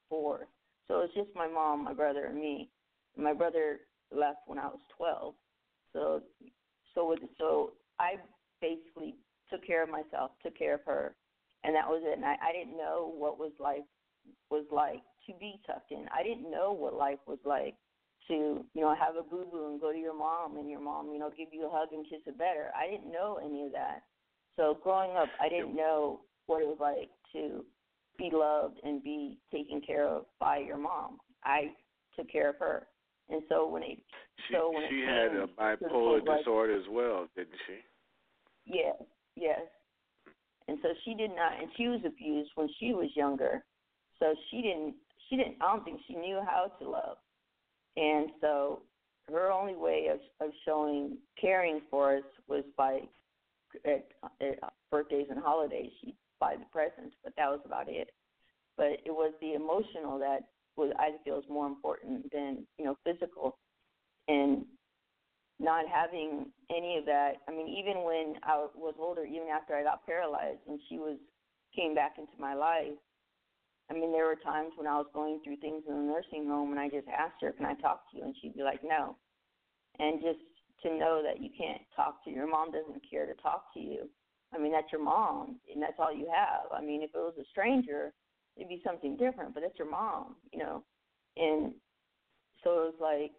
[0.09, 0.47] four.
[0.87, 2.69] So it's just my mom my brother and me.
[3.17, 3.79] My brother
[4.11, 5.33] left when i was twelve.
[5.93, 6.21] So
[6.93, 8.15] so with so i
[8.61, 9.15] basically
[9.49, 11.15] took care of myself took care of her
[11.63, 13.83] and that was it and i i didn't know what was life
[14.49, 16.05] was like to be tucked in.
[16.17, 17.75] I didn't know what life was like
[18.27, 21.11] to, you know, have a boo boo and go to your mom and your mom,
[21.11, 22.71] you know, give you a hug and kiss it better.
[22.75, 24.03] I didn't know any of that.
[24.55, 27.63] So growing up, I didn't know what it was like to
[28.17, 31.19] be loved and be taken care of by your mom.
[31.43, 31.71] I
[32.15, 32.87] took care of her.
[33.29, 33.99] And so when it
[34.47, 37.59] She so when it she came had a bipolar point, like, disorder as well, didn't
[37.67, 37.75] she?
[38.65, 38.95] Yes,
[39.35, 39.59] yes.
[40.67, 43.63] And so she did not, and she was abused when she was younger.
[44.19, 44.95] So she didn't,
[45.29, 45.55] she didn't.
[45.61, 47.17] I don't think she knew how to love.
[47.95, 48.81] And so
[49.29, 53.01] her only way of of showing caring for us was by
[53.85, 54.07] at,
[54.41, 55.91] at birthdays and holidays.
[56.01, 58.11] She'd buy the presents, but that was about it.
[58.77, 62.97] But it was the emotional that was I feel is more important than you know
[63.03, 63.57] physical.
[64.27, 64.65] And
[65.59, 67.37] not having any of that.
[67.47, 71.17] I mean, even when I was older, even after I got paralyzed and she was
[71.75, 72.97] came back into my life,
[73.89, 76.71] I mean, there were times when I was going through things in the nursing home,
[76.71, 79.15] and I just asked her, "Can I talk to you?" and she'd be like, "No."
[79.99, 80.39] And just
[80.83, 84.09] to know that you can't talk to your mom doesn't care to talk to you.
[84.53, 86.71] I mean, that's your mom, and that's all you have.
[86.71, 88.13] I mean, if it was a stranger,
[88.55, 90.83] it'd be something different, but that's your mom, you know.
[91.35, 91.73] And
[92.63, 93.33] so it was like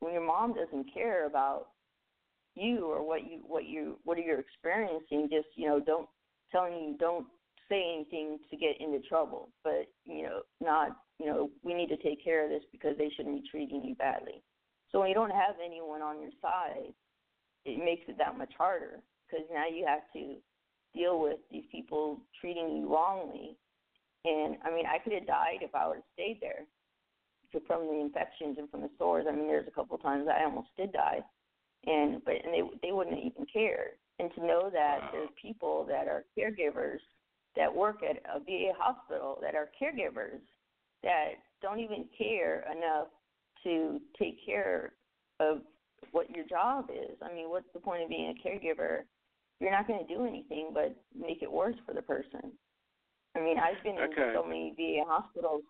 [0.00, 1.68] when your mom doesn't care about
[2.54, 6.08] you or what you what you what are you experiencing, just you know, don't
[6.50, 7.26] telling you don't
[7.68, 11.96] say anything to get into trouble, but you know, not you know, we need to
[11.98, 14.42] take care of this because they shouldn't be treating you badly.
[14.90, 16.92] So when you don't have anyone on your side,
[17.64, 20.36] it makes it that much harder because now you have to
[20.94, 23.56] deal with these people treating you wrongly.
[24.24, 26.64] And I mean, I could have died if I would have stayed there
[27.66, 29.26] from the infections and from the sores.
[29.28, 31.20] I mean, there's a couple of times I almost did die,
[31.86, 33.92] and but and they they wouldn't even care.
[34.18, 35.08] And to know that Wow.
[35.12, 36.98] there's people that are caregivers
[37.56, 40.40] that work at a VA hospital that are caregivers
[41.02, 41.30] that
[41.62, 43.08] don't even care enough
[43.64, 44.92] to take care
[45.40, 45.62] of
[46.12, 47.16] what your job is.
[47.22, 49.04] I mean, what's the point of being a caregiver?
[49.58, 52.52] You're not going to do anything but make it worse for the person.
[53.36, 54.22] I mean, I've been Okay.
[54.22, 55.62] in so many VA hospitals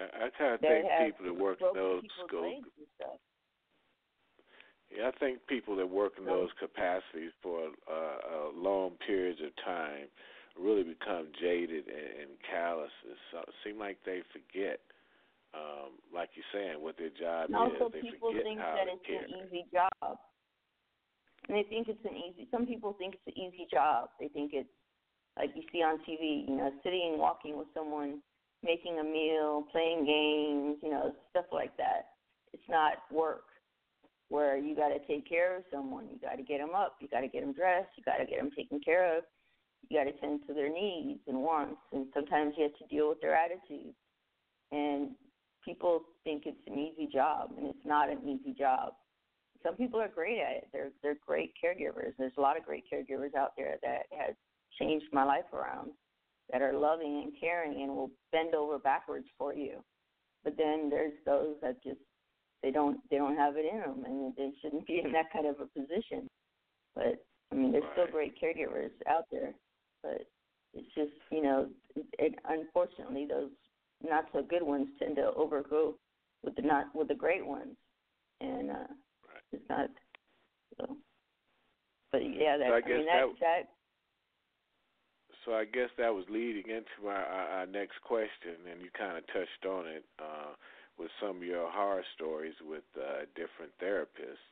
[0.00, 2.64] I, I kind of that think people that work in those schools.
[2.64, 3.18] and.
[4.90, 9.54] Yeah, I think people that work in those capacities for uh, uh, long periods of
[9.64, 10.10] time
[10.58, 12.90] really become jaded and, and callous.
[13.06, 14.80] It so- seem like they forget,
[15.54, 17.54] um, like you're saying, what their job is.
[17.54, 17.86] Also.
[17.92, 19.22] They people forget think how that it's care.
[19.22, 20.18] an easy job,
[21.46, 22.48] and they think it's an easy.
[22.50, 24.10] Some people think it's an easy job.
[24.18, 24.74] They think it's
[25.38, 28.18] like you see on TV, you know, sitting and walking with someone,
[28.62, 32.10] making a meal, playing games, you know, stuff like that.
[32.52, 33.44] It's not work
[34.28, 36.06] where you got to take care of someone.
[36.10, 36.96] You got to get them up.
[37.00, 37.90] You got to get them dressed.
[37.96, 39.24] You got to get them taken care of.
[39.88, 43.08] You got to tend to their needs and wants, and sometimes you have to deal
[43.08, 43.96] with their attitudes.
[44.70, 45.10] And
[45.64, 48.92] people think it's an easy job, and it's not an easy job.
[49.64, 50.68] Some people are great at it.
[50.72, 52.12] They're they're great caregivers.
[52.18, 54.34] There's a lot of great caregivers out there that has
[54.78, 55.90] changed my life around,
[56.52, 59.82] that are loving and caring and will bend over backwards for you.
[60.44, 62.00] But then there's those that just
[62.62, 65.46] they don't they don't have it in them, and they shouldn't be in that kind
[65.46, 66.28] of a position.
[66.94, 69.52] But I mean, there's still great caregivers out there,
[70.02, 70.26] but
[70.74, 73.50] it's just you know, it, it, unfortunately those
[74.02, 75.94] not so good ones tend to overgo
[76.42, 77.76] with the not with the great ones,
[78.40, 79.42] and uh, Right.
[79.52, 79.88] it's not
[80.78, 80.96] so.
[82.12, 83.68] But yeah, that So I I, guess mean that that- that
[85.44, 89.16] So I guess that was leading into our, our, our next question, and you kind
[89.16, 90.52] of touched on it uh,
[90.98, 94.44] with some of your horror stories with uh, different therapists.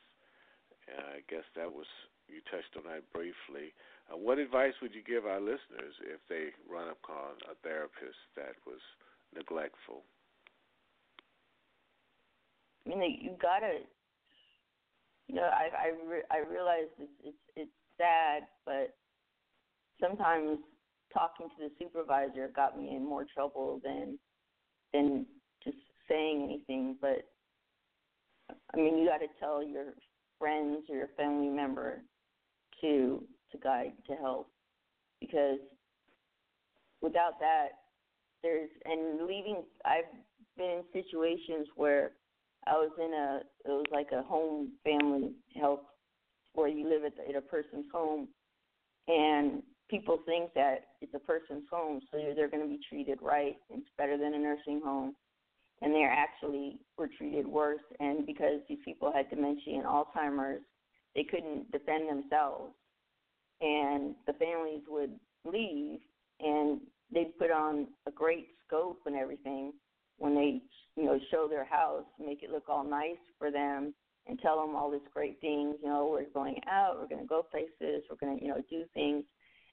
[0.89, 1.87] Uh, I guess that was
[2.29, 3.77] you touched on that briefly.
[4.09, 8.57] Uh, what advice would you give our listeners if they run upon a therapist that
[8.67, 8.81] was
[9.35, 10.01] neglectful?
[12.87, 13.85] I mean, you gotta,
[15.29, 18.97] you know, I I re- I realize it's it's it's sad, but
[20.01, 20.59] sometimes
[21.13, 24.19] talking to the supervisor got me in more trouble than
[24.93, 25.27] than
[25.65, 25.77] just
[26.09, 26.97] saying anything.
[27.01, 27.29] But
[28.73, 29.95] I mean, you got to tell your
[30.39, 32.03] friends or your family member
[32.81, 34.51] to to guide to help
[35.21, 35.59] because
[37.01, 37.69] without that,
[38.43, 39.65] there's and leaving.
[39.85, 40.05] I've
[40.57, 42.13] been in situations where
[42.67, 45.87] I was in a it was like a home family help
[46.55, 48.29] where you live at, the, at a person's home
[49.07, 53.57] and people think that it's a person's home so they're, going to be treated right.
[53.71, 55.15] It's better than a nursing home.
[55.81, 57.81] And they actually were treated worse.
[58.01, 60.63] And because these people had dementia and Alzheimer's
[61.15, 62.75] they couldn't defend themselves.
[63.61, 65.13] And the families would
[65.45, 66.01] leave
[66.41, 66.81] and
[67.13, 69.73] they'd put on a great scope and everything
[70.19, 70.61] when they
[70.97, 73.95] you know show their house make it look all nice for them
[74.27, 76.99] and tell them all these great things you know we're going out.
[77.01, 78.05] We're going to go places.
[78.11, 79.25] We're going to you know do things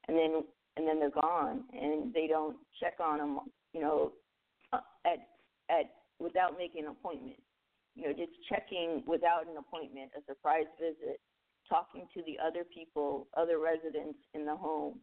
[0.08, 0.44] and then
[0.78, 3.40] and then they're gone and they don't check on them
[3.74, 4.12] you know
[4.74, 5.20] uh, at
[5.70, 7.40] at without making an appointment.
[7.96, 11.20] You know just checking without an appointment a surprise visit
[11.68, 15.00] talking to the other people other residents in the home.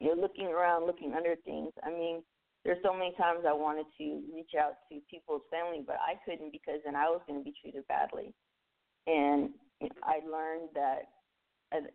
[0.00, 1.72] You know looking around looking under things.
[1.84, 2.22] I mean
[2.64, 6.52] there's so many times I wanted to reach out to people's family, but I couldn't
[6.52, 8.32] because then I was going to be treated badly.
[9.06, 9.50] And
[10.04, 11.10] I learned that,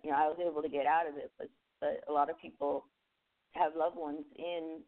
[0.03, 1.47] you know, I was able to get out of it, but
[1.79, 2.85] but a lot of people
[3.51, 4.79] have loved ones in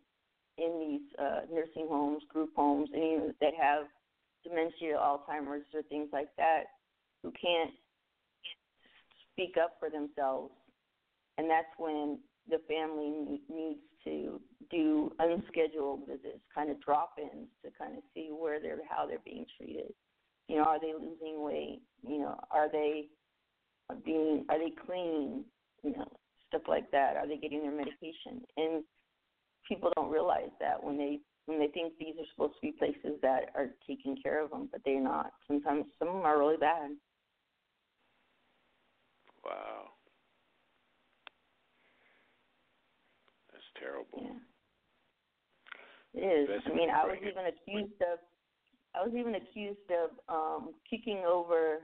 [0.57, 3.85] in these uh, nursing homes, group homes, and you that have
[4.43, 6.63] dementia, Alzheimer's, or things like that,
[7.23, 7.71] who can't
[9.31, 10.51] speak up for themselves,
[11.37, 14.39] and that's when the family needs to
[14.71, 19.45] do unscheduled visits, kind of drop-ins to kind of see where they're how they're being
[19.57, 19.93] treated.
[20.47, 21.81] You know, are they losing weight?
[22.05, 23.05] You know, are they
[24.05, 25.45] being are they clean?
[25.83, 26.11] You know,
[26.49, 27.15] stuff like that.
[27.15, 28.43] Are they getting their medication?
[28.57, 28.83] And
[29.67, 33.17] people don't realize that when they when they think these are supposed to be places
[33.23, 35.31] that are taking care of them, but they're not.
[35.47, 36.91] Sometimes some of them are really bad.
[39.43, 39.89] Wow.
[43.51, 44.21] That's terrible.
[44.21, 44.39] Yeah.
[46.13, 46.61] It is.
[46.65, 48.19] I mean, I was even accused of
[48.95, 51.79] I was even accused of um kicking over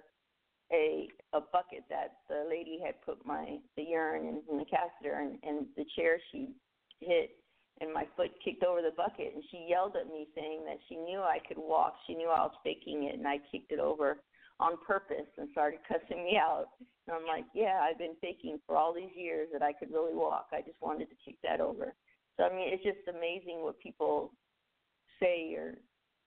[0.71, 5.19] a a bucket that the lady had put my the urine in, in the catheter
[5.19, 6.49] and, and the chair she
[7.01, 7.37] hit
[7.81, 10.95] and my foot kicked over the bucket and she yelled at me saying that she
[10.95, 11.95] knew I could walk.
[12.07, 14.19] She knew I was faking it and I kicked it over
[14.59, 16.67] on purpose and started cussing me out.
[17.07, 20.15] And I'm like, Yeah, I've been faking for all these years that I could really
[20.15, 20.47] walk.
[20.51, 21.93] I just wanted to kick that over.
[22.37, 24.31] So I mean, it's just amazing what people
[25.19, 25.75] say or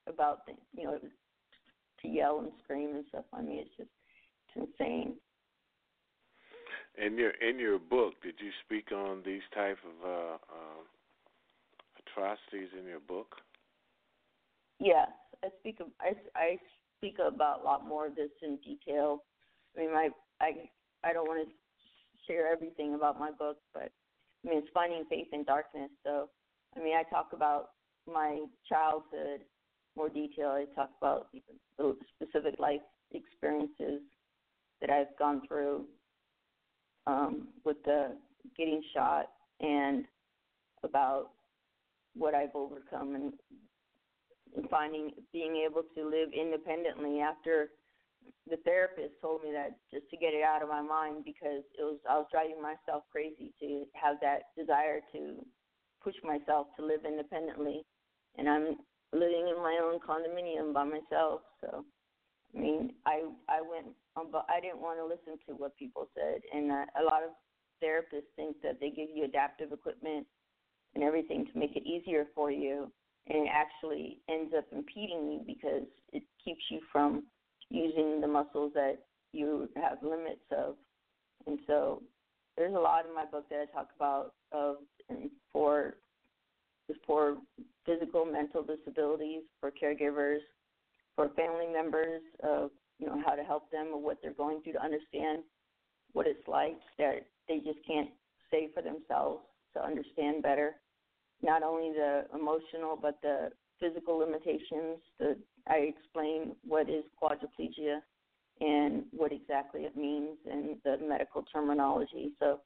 [0.07, 0.99] about things, you know,
[2.03, 3.25] to yell and scream and stuff.
[3.33, 3.91] I mean, it's just
[4.55, 5.15] it's insane.
[6.97, 10.83] In your in your book, did you speak on these type of uh, uh,
[12.01, 13.37] atrocities in your book?
[14.81, 15.09] Yes,
[15.45, 15.79] I speak.
[15.81, 16.59] Of, I I
[16.99, 19.23] speak about a lot more of this in detail.
[19.77, 20.09] I mean, my
[20.41, 20.69] I
[21.05, 21.55] I don't want to
[22.27, 23.93] share everything about my book, but
[24.45, 25.91] I mean, it's finding faith in darkness.
[26.05, 26.29] So,
[26.77, 27.71] I mean, I talk about
[28.13, 29.41] my childhood
[29.97, 30.49] more detail.
[30.49, 31.29] I talk about
[31.79, 32.81] the specific life
[33.13, 34.01] experiences
[34.81, 35.85] that I've gone through
[37.07, 38.17] um, with the
[38.57, 39.27] getting shot
[39.61, 40.05] and
[40.85, 41.31] about
[42.15, 43.33] what I've overcome and,
[44.57, 47.71] and finding being able to live independently after
[48.49, 51.83] the therapist told me that just to get it out of my mind because it
[51.83, 55.45] was I was driving myself crazy to have that desire to
[56.03, 57.85] push myself to live independently.
[58.37, 58.77] And I'm
[59.13, 61.43] living in my own condominium by myself.
[61.61, 61.85] So
[62.55, 66.09] I mean I I went on but I didn't want to listen to what people
[66.15, 67.31] said and uh, a lot of
[67.83, 70.27] therapists think that they give you adaptive equipment
[70.95, 72.91] and everything to make it easier for you
[73.29, 77.25] and it actually ends up impeding you because it keeps you from
[77.71, 78.99] using the muscles that
[79.33, 80.77] you have limits of.
[81.47, 82.03] And so
[82.57, 84.77] there's a lot in my book that I talk about of
[85.53, 85.95] for
[87.07, 87.37] for
[87.85, 90.39] physical, mental disabilities, for caregivers,
[91.15, 94.75] for family members of you know how to help them or what they're going through
[94.75, 95.43] to understand
[96.13, 98.11] what it's like that they just can't
[98.51, 99.41] say for themselves
[99.75, 100.77] to understand better.
[101.43, 104.99] Not only the emotional but the physical limitations.
[105.19, 108.01] The I explain what is quadriplegia
[108.61, 112.33] and what exactly it means and the medical terminology.
[112.39, 112.61] So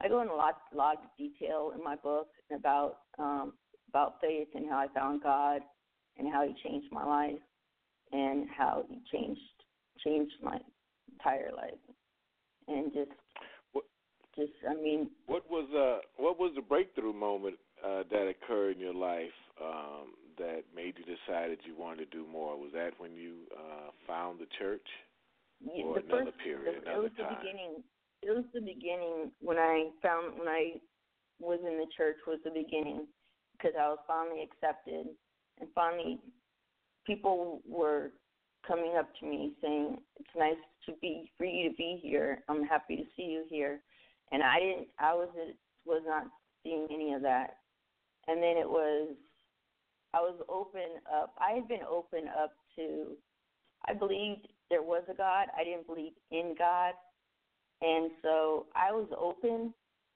[0.00, 3.54] I go in a lot lot of detail in my book about um,
[3.88, 5.62] about faith and how I found God
[6.18, 7.40] and how He changed my life
[8.12, 9.40] and how He changed
[10.04, 10.58] changed my
[11.12, 11.78] entire life
[12.68, 13.10] and just
[13.72, 13.84] What-
[14.36, 18.80] just I mean What was uh what was the breakthrough moment uh, that occurred in
[18.80, 19.30] your life
[19.62, 22.56] um, that made you decide that you wanted to do more?
[22.56, 24.86] Was that when you uh, found the church?
[25.64, 27.28] Yeah, Or the another first, period, the, another it was time.
[27.28, 27.72] the beginning.
[28.22, 30.80] It was the beginning when I found when I
[31.40, 33.06] was in the church was the beginning
[33.52, 35.06] because I was finally accepted
[35.60, 36.18] and finally
[37.06, 38.10] people were
[38.66, 42.42] coming up to me saying it's nice to be for you to be here.
[42.48, 43.80] I'm happy to see you here,
[44.32, 44.88] and I didn't.
[44.98, 45.28] I was
[45.84, 46.26] was not
[46.62, 47.56] seeing any of that,
[48.26, 49.14] and then it was.
[50.14, 51.34] I was open up.
[51.38, 53.16] I had been open up to
[53.86, 55.46] I believed there was a God.
[55.58, 56.94] I didn't believe in God.
[57.80, 59.72] And so I was open.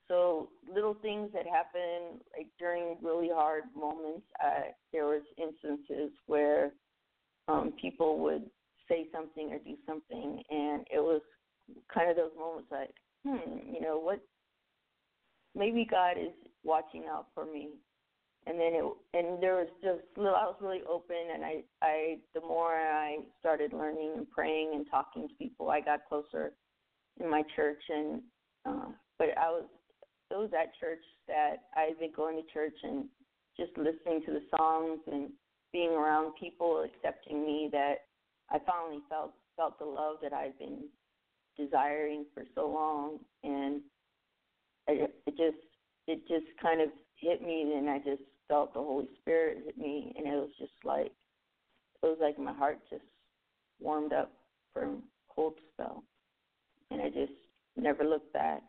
[0.08, 6.72] So little things that happen like during really hard moments, uh, there was instances where
[7.48, 8.44] um, people would
[8.88, 11.22] say something or do something, and it was
[11.92, 14.20] kind of those moments like, hmm, you know what?
[15.54, 16.32] Maybe God is
[16.64, 17.70] watching out for me
[18.46, 22.18] and then it and there was just little I was really open and I I
[22.34, 26.52] the more I started learning and praying and talking to people I got closer
[27.20, 28.22] in my church and
[28.66, 28.88] uh
[29.18, 29.64] but I was
[30.30, 33.04] it was at church that I've been going to church and
[33.56, 35.30] just listening to the songs and
[35.72, 38.06] being around people accepting me that
[38.50, 40.84] I finally felt felt the love that I've been
[41.56, 43.82] desiring for so long and
[44.88, 45.62] it, it just
[46.06, 50.14] it just kind of hit me and I just felt the Holy Spirit hit me
[50.16, 51.12] and it was just like
[52.02, 53.04] it was like my heart just
[53.80, 54.32] warmed up
[54.72, 56.04] from cold spell.
[56.90, 57.32] And I just
[57.76, 58.62] never looked back.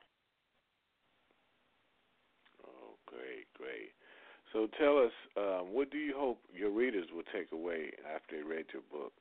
[4.54, 8.44] So tell us, um, what do you hope your readers will take away after they
[8.44, 9.12] read your book?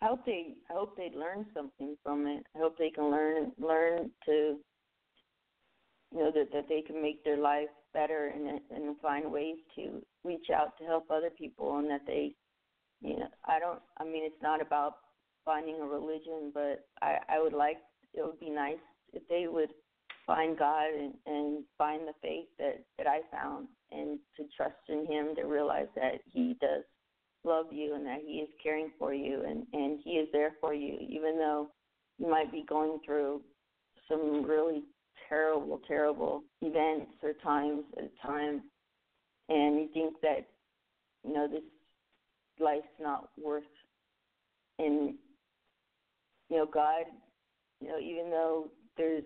[0.00, 2.44] I hope they I hope they learn something from it.
[2.54, 4.56] I hope they can learn learn to
[6.12, 10.02] you know that that they can make their life better and and find ways to
[10.22, 12.34] reach out to help other people and that they
[13.00, 14.96] you know I don't I mean it's not about
[15.44, 17.78] finding a religion but I I would like
[18.12, 19.70] it would be nice if they would
[20.26, 25.06] find God and and find the faith that that I found and to trust in
[25.06, 26.84] him to realize that he does
[27.44, 30.74] love you and that he is caring for you and and he is there for
[30.74, 31.68] you even though
[32.18, 33.40] you might be going through
[34.08, 34.84] some really
[35.28, 38.62] terrible, terrible events or times at a time,
[39.48, 40.46] and you think that
[41.24, 41.62] you know this
[42.60, 43.64] life's not worth.
[44.78, 45.14] And
[46.50, 47.04] you know, God,
[47.80, 49.24] you know, even though there's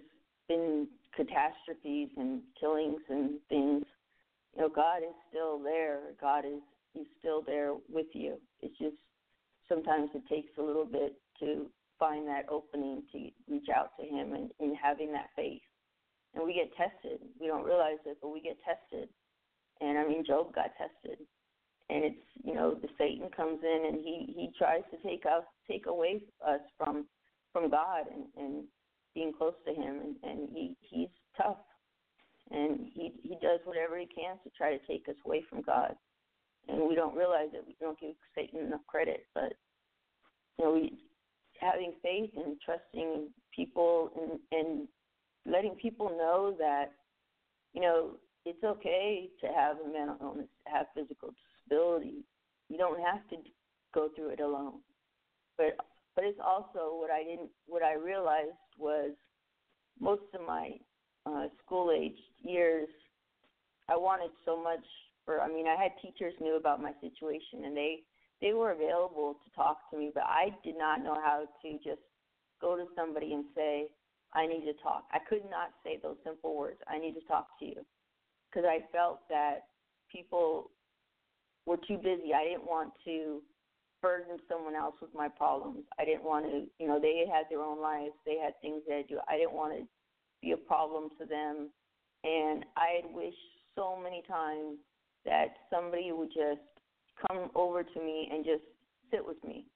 [0.49, 3.85] been catastrophes and killings and things,
[4.55, 6.01] you know, God is still there.
[6.21, 6.61] God is
[6.95, 8.39] He's still there with you.
[8.63, 8.97] It's just
[9.69, 11.67] sometimes it takes a little bit to
[11.99, 15.61] find that opening to reach out to Him and, and having that faith
[16.35, 17.21] and we get tested.
[17.41, 19.09] We don't realize it, but we get tested.
[19.81, 21.19] And I mean, Job got tested,
[21.89, 25.45] and it's you know the Satan comes in and he he tries to take us
[25.71, 27.07] take away us from
[27.53, 28.65] from God and and
[29.19, 31.59] being close to Him, and and he he's tough,
[32.53, 35.95] and he he does whatever he can to try to take us away from God,
[36.69, 37.65] and we don't realize it.
[37.67, 39.55] We don't give Satan enough credit, but
[40.57, 40.99] you know we
[41.61, 44.89] having faith and trusting people and and
[45.47, 46.93] letting people know that
[47.75, 48.11] you know
[48.45, 51.31] it's okay to have a mental illness, to have physical
[51.69, 52.25] disability.
[52.69, 53.37] You don't have to
[53.93, 54.79] go through it alone.
[55.57, 55.77] But
[56.19, 59.13] but it's also what I didn't what I realized was
[60.01, 60.73] most of my
[61.25, 62.89] uh, school age years,
[63.89, 64.85] I wanted so much
[65.25, 65.41] for.
[65.41, 68.01] I mean, I had teachers knew about my situation and they
[68.43, 72.03] they were available to talk to me, but I did not know how to just
[72.61, 73.87] go to somebody and say,
[74.35, 75.05] I need to talk.
[75.13, 76.81] I could not say those simple words.
[76.89, 77.87] I need to talk to you
[78.51, 79.67] because I felt that
[80.11, 80.73] people
[81.65, 82.35] were too busy.
[82.35, 83.41] I didn't want to
[84.01, 85.85] burden someone else with my problems.
[85.99, 88.15] I didn't want to, you know, they had their own lives.
[88.25, 89.21] They had things had to do.
[89.29, 89.87] I didn't want to
[90.43, 91.71] be a problem to them.
[92.25, 93.37] And I had wished
[93.75, 94.79] so many times
[95.25, 96.61] that somebody would just
[97.27, 98.63] come over to me and just
[99.11, 99.67] sit with me,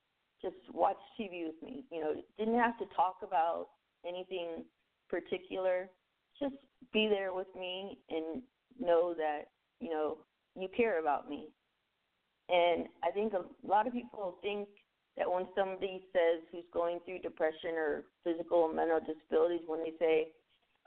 [0.40, 1.84] just watch TV with me.
[1.90, 3.68] You know, didn't have to talk about
[4.06, 4.64] anything
[5.08, 5.88] particular,
[6.40, 6.54] just
[6.92, 8.42] be there with me and
[8.80, 9.48] know that,
[9.80, 10.18] you know,
[10.54, 11.48] you care about me.
[12.48, 14.68] And I think a lot of people think
[15.16, 19.92] that when somebody says who's going through depression or physical or mental disabilities, when they
[19.98, 20.28] say,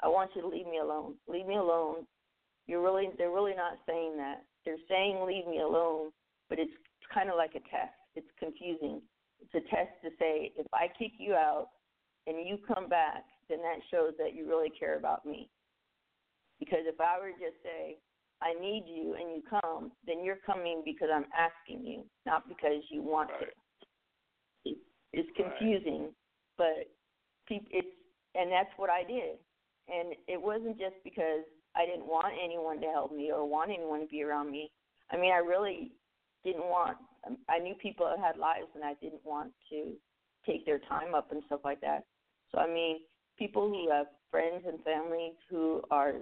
[0.01, 2.05] I want you to leave me alone, leave me alone,
[2.67, 4.43] you're really they're really not saying that.
[4.65, 6.11] They're saying leave me alone,
[6.49, 6.73] but it's
[7.13, 7.93] kind of like a test.
[8.15, 9.01] It's confusing.
[9.39, 11.69] It's a test to say if I kick you out,
[12.27, 15.49] and you come back, then that shows that you really care about me.
[16.59, 17.97] Because if I were to just say,
[18.45, 22.83] I need you and you come, then you're coming because I'm asking you, not because
[22.91, 23.49] you want right.
[24.65, 24.75] to.
[25.13, 26.11] It's confusing,
[26.59, 26.85] right.
[27.49, 27.87] but it's
[28.35, 29.39] and that's what I did.
[29.87, 31.41] And it wasn't just because
[31.75, 34.71] I didn't want anyone to help me or want anyone to be around me.
[35.11, 35.91] I mean, I really
[36.43, 36.97] didn't want.
[37.25, 39.93] Um, I knew people that had lives, and I didn't want to
[40.45, 42.03] take their time up and stuff like that.
[42.51, 42.99] So I mean,
[43.39, 46.13] people who have friends and families who are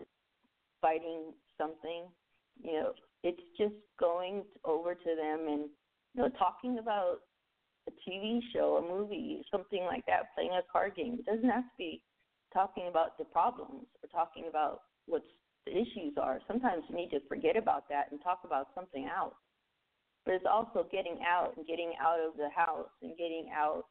[0.81, 2.05] fighting something,
[2.61, 2.93] you know,
[3.23, 5.69] it's just going over to them and
[6.13, 7.19] you know talking about
[7.87, 11.17] a TV show, a movie, something like that, playing a card game.
[11.19, 12.01] It doesn't have to be
[12.53, 15.23] talking about the problems or talking about what
[15.65, 16.39] the issues are.
[16.47, 19.33] Sometimes you need to forget about that and talk about something else.
[20.25, 23.85] But it's also getting out and getting out of the house and getting out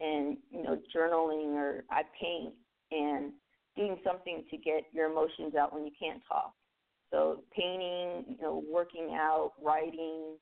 [0.00, 2.54] and you know journaling or I paint
[2.90, 3.32] and
[3.76, 6.52] doing something to get your emotions out when you can't talk.
[7.10, 10.36] So painting, you know, working out, writing,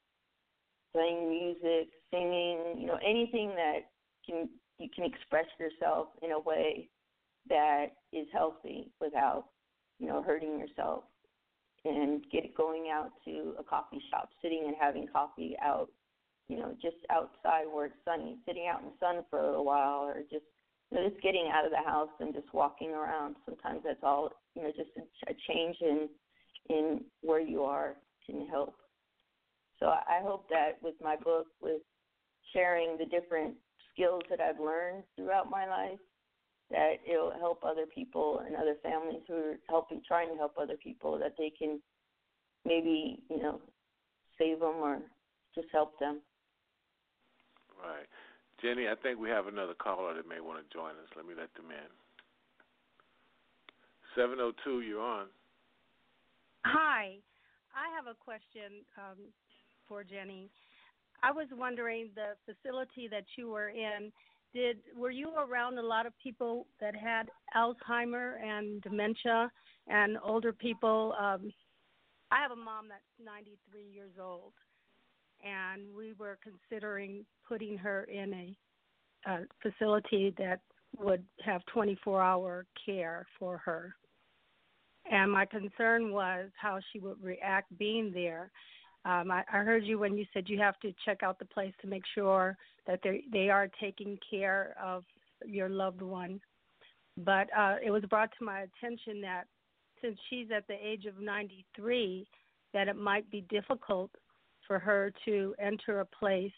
[0.92, 3.80] playing music, singing, you know, anything that
[4.24, 4.48] can
[4.78, 6.88] you can express yourself in a way
[7.48, 9.46] that is healthy without,
[9.98, 11.04] you know, hurting yourself.
[11.84, 15.88] And get going out to a coffee shop, sitting and having coffee out
[16.48, 19.64] you know, just outside where it's sunny, sitting out in the sun for a little
[19.64, 20.44] while, or just
[20.90, 23.36] you know, just getting out of the house and just walking around.
[23.44, 24.30] Sometimes that's all.
[24.54, 26.08] You know, just a, a change in
[26.68, 28.74] in where you are can help.
[29.78, 31.82] So I hope that with my book, with
[32.52, 33.54] sharing the different
[33.92, 35.98] skills that I've learned throughout my life,
[36.70, 40.76] that it'll help other people and other families who are helping, trying to help other
[40.82, 41.80] people, that they can
[42.64, 43.60] maybe you know
[44.38, 44.98] save them or
[45.54, 46.20] just help them.
[47.78, 48.06] Right.
[48.62, 51.12] Jenny, I think we have another caller that may want to join us.
[51.14, 51.92] Let me let them in.
[54.16, 55.26] 702, you're on.
[56.68, 57.18] Hi,
[57.76, 59.18] I have a question um,
[59.86, 60.50] for Jenny.
[61.22, 64.10] I was wondering the facility that you were in.
[64.52, 69.48] Did were you around a lot of people that had Alzheimer and dementia
[69.86, 71.14] and older people?
[71.20, 71.52] Um,
[72.32, 74.52] I have a mom that's 93 years old,
[75.44, 80.58] and we were considering putting her in a, a facility that
[80.98, 83.94] would have 24-hour care for her.
[85.10, 88.50] And my concern was how she would react being there.
[89.04, 91.72] Um, I, I heard you when you said you have to check out the place
[91.80, 95.04] to make sure that they they are taking care of
[95.44, 96.40] your loved one.
[97.16, 99.44] But uh, it was brought to my attention that
[100.02, 102.26] since she's at the age of 93,
[102.74, 104.10] that it might be difficult
[104.66, 106.52] for her to enter a place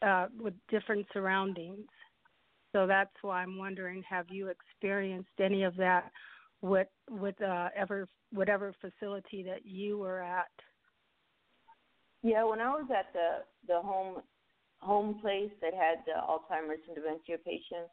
[0.00, 1.86] uh, with different surroundings.
[2.72, 6.10] So that's why I'm wondering: Have you experienced any of that
[6.62, 10.50] with with uh, ever whatever facility that you were at?
[12.22, 14.22] Yeah, when I was at the the home
[14.78, 17.90] home place that had the Alzheimer's and dementia patients,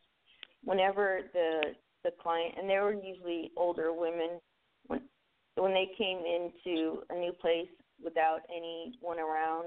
[0.64, 4.40] whenever the the client and they were usually older women
[4.88, 5.02] when
[5.56, 7.68] when they came into a new place
[8.02, 9.66] without anyone around,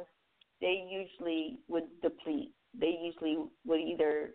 [0.61, 2.53] they usually would deplete.
[2.79, 3.37] They usually
[3.67, 4.31] would either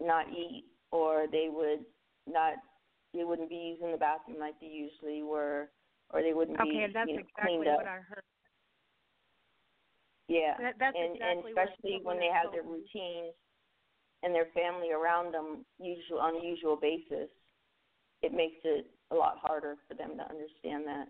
[0.00, 1.84] not eat or they would
[2.26, 2.54] not
[3.14, 5.70] they wouldn't be using the bathroom like they usually were
[6.12, 7.78] or they wouldn't Okay, be and that's you know, exactly cleaned up.
[7.78, 8.24] what I heard.
[10.28, 10.54] Yeah.
[10.58, 13.34] That, that's and exactly and especially when they have their told routines
[14.22, 17.30] and their family around them usual on a usual basis,
[18.22, 21.08] it makes it a lot harder for them to understand that.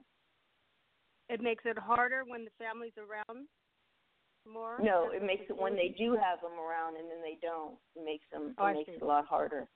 [1.29, 3.47] It makes it harder when the family's around
[4.51, 4.81] more.
[4.83, 7.75] No, it makes it when they do have them around and then they don't.
[7.95, 8.97] It makes them Oh, I it makes see.
[8.97, 9.69] it a lot harder.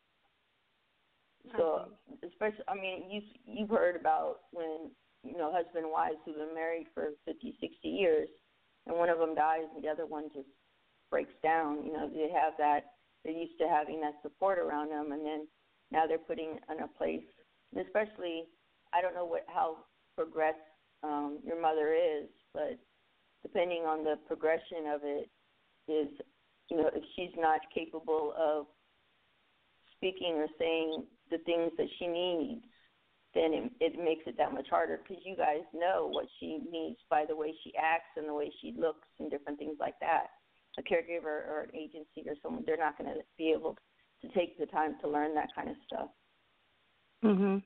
[1.52, 1.88] So
[2.22, 4.90] especially, I mean, you you've heard about when
[5.22, 8.28] you know husband and wives who've been married for fifty, sixty years,
[8.86, 10.48] and one of them dies and the other one just
[11.10, 11.84] breaks down.
[11.84, 12.94] You know, they have that.
[13.24, 15.46] They're used to having that support around them, and then
[15.90, 17.24] now they're putting in a place.
[17.74, 18.44] And especially,
[18.92, 19.78] I don't know what how
[20.16, 20.58] progressed
[21.02, 22.78] um, your mother is, but
[23.42, 25.28] depending on the progression of it,
[25.88, 26.08] is
[26.70, 28.66] you know if she's not capable of
[29.96, 32.64] speaking or saying the things that she needs,
[33.34, 36.98] then it, it makes it that much harder because you guys know what she needs
[37.10, 40.26] by the way she acts and the way she looks and different things like that.
[40.78, 43.76] A caregiver or an agency or someone, they're not going to be able
[44.22, 46.08] to take the time to learn that kind of stuff.
[47.22, 47.62] Mhm.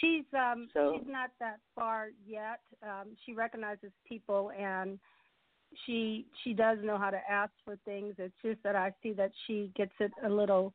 [0.00, 2.60] She's um So- she's not that far yet.
[2.82, 4.98] Um she recognizes people and
[5.84, 8.14] she she does know how to ask for things.
[8.18, 10.74] It's just that I see that she gets it a little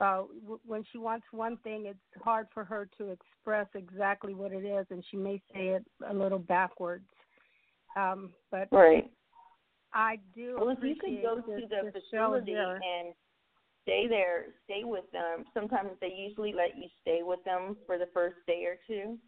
[0.00, 4.52] uh w- when she wants one thing it's hard for her to express exactly what
[4.52, 7.06] it is and she may say it a little backwards.
[7.96, 9.10] Um but Right.
[9.92, 13.14] I do Well, if you appreciate could go this, to the facility and
[13.82, 15.44] stay there, stay with them.
[15.54, 19.18] Sometimes they usually let you stay with them for the first day or two,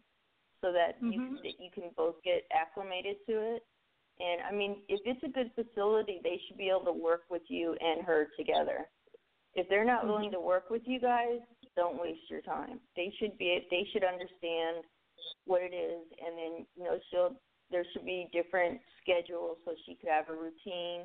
[0.61, 1.41] so that you Mhm.
[1.43, 3.65] that you can both get acclimated to it.
[4.19, 7.43] And I mean, if it's a good facility, they should be able to work with
[7.49, 8.89] you and her together.
[9.57, 10.09] If they're not mm-hmm.
[10.09, 11.41] willing to work with you guys,
[11.75, 12.79] don't waste your time.
[12.95, 14.85] They should be they should understand
[15.45, 17.35] what it is and then, you know, she'll
[17.71, 21.03] there should be different schedules so she could have a routine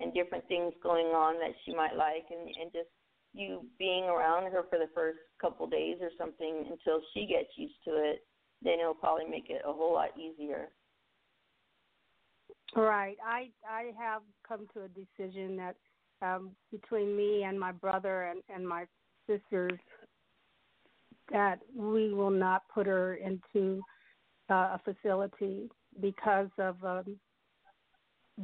[0.00, 2.88] and different things going on that she might like and, and just
[3.32, 7.78] you being around her for the first couple days or something until she gets used
[7.84, 8.26] to it,
[8.62, 10.68] then it'll probably make it a whole lot easier.
[12.74, 13.16] Right.
[13.24, 15.76] I I have come to a decision that
[16.22, 18.86] um, between me and my brother and, and my
[19.26, 19.78] sisters
[21.30, 23.82] that we will not put her into
[24.50, 27.16] uh, a facility because of um,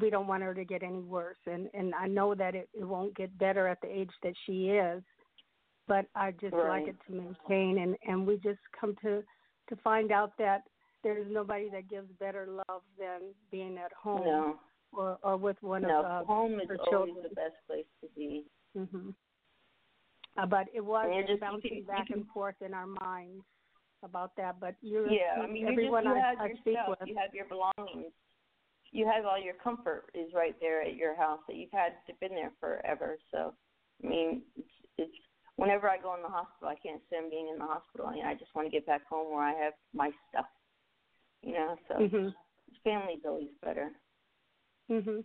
[0.00, 1.38] we don't want her to get any worse.
[1.46, 4.68] And and I know that it, it won't get better at the age that she
[4.68, 5.02] is
[5.86, 6.68] but I just Right.
[6.68, 7.78] like it to maintain.
[7.78, 9.22] And and we just come to
[9.68, 10.62] to find out that
[11.02, 14.24] there's nobody that gives better love than being at home.
[14.24, 14.60] No,
[14.96, 17.16] or or with one no, of uh, home is always children.
[17.28, 18.44] the best place to be.
[18.74, 19.10] hmm
[20.36, 23.44] Uh, but it was just- bouncing you back can- and forth in our minds
[24.02, 24.58] about that.
[24.60, 26.98] But you're Yeah, I mean, you everyone just you I, have I speak with.
[27.06, 28.12] you have your belongings,
[28.92, 32.34] you have all your comfort is right there at your house that you've had been
[32.34, 33.18] there forever.
[33.32, 33.54] So,
[34.02, 34.68] I mean, it's,
[34.98, 35.18] it's
[35.56, 38.14] whenever I go in the hospital, I can't stand being in the hospital.
[38.14, 40.46] You know, I just want to get back home where I have my stuff.
[41.42, 42.34] You know, so Mhm.
[42.84, 43.90] family's always better.
[44.88, 45.24] Mhm.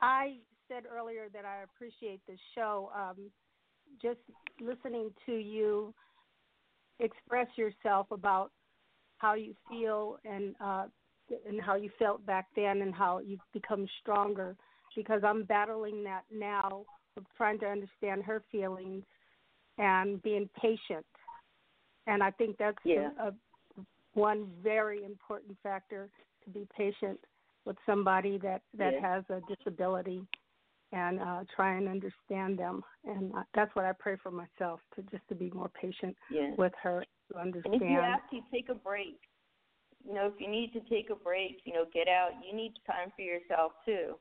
[0.00, 0.38] I
[0.68, 2.90] said earlier that I appreciate the show.
[2.94, 3.30] Um,
[4.00, 4.20] just
[4.60, 5.94] listening to you
[7.00, 8.50] express yourself about
[9.18, 10.86] how you feel and uh,
[11.46, 14.56] and how you felt back then and how you've become stronger.
[14.96, 16.84] Because I'm battling that now
[17.16, 19.04] of trying to understand her feelings
[19.76, 21.06] and being patient.
[22.06, 23.10] And I think that's Yeah.
[23.20, 23.34] a, a,
[24.14, 26.08] one very important factor
[26.44, 27.20] to be patient
[27.68, 29.00] with somebody that that Yeah.
[29.00, 30.26] has a disability
[30.90, 35.02] and uh try and understand them and uh, that's what I pray for myself to
[35.02, 36.16] just to be more patient
[36.56, 37.90] with her to And if understand.
[37.90, 39.20] you have to take a break,
[40.02, 42.30] you know, if you need to take a break, you know, get out.
[42.42, 44.14] You need time for yourself too.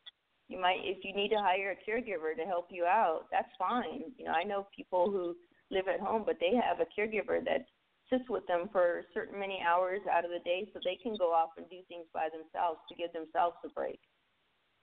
[0.49, 4.11] You might, if you need to hire a caregiver to help you out, that's fine.
[4.17, 5.35] You know, I know people who
[5.71, 7.65] live at home, but they have a caregiver that
[8.09, 11.33] sits with them for certain many hours out of the day, so they can go
[11.33, 13.99] off and do things by themselves to give themselves a break.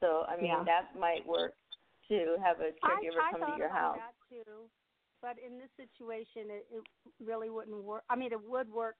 [0.00, 0.64] So, I mean, Yeah.
[0.64, 1.54] that might work
[2.08, 3.98] to have a caregiver I, I come thought to your about house.
[3.98, 4.68] that too,
[5.22, 6.84] but in this situation, it, it
[7.24, 8.04] really wouldn't work.
[8.10, 8.96] I mean, it would work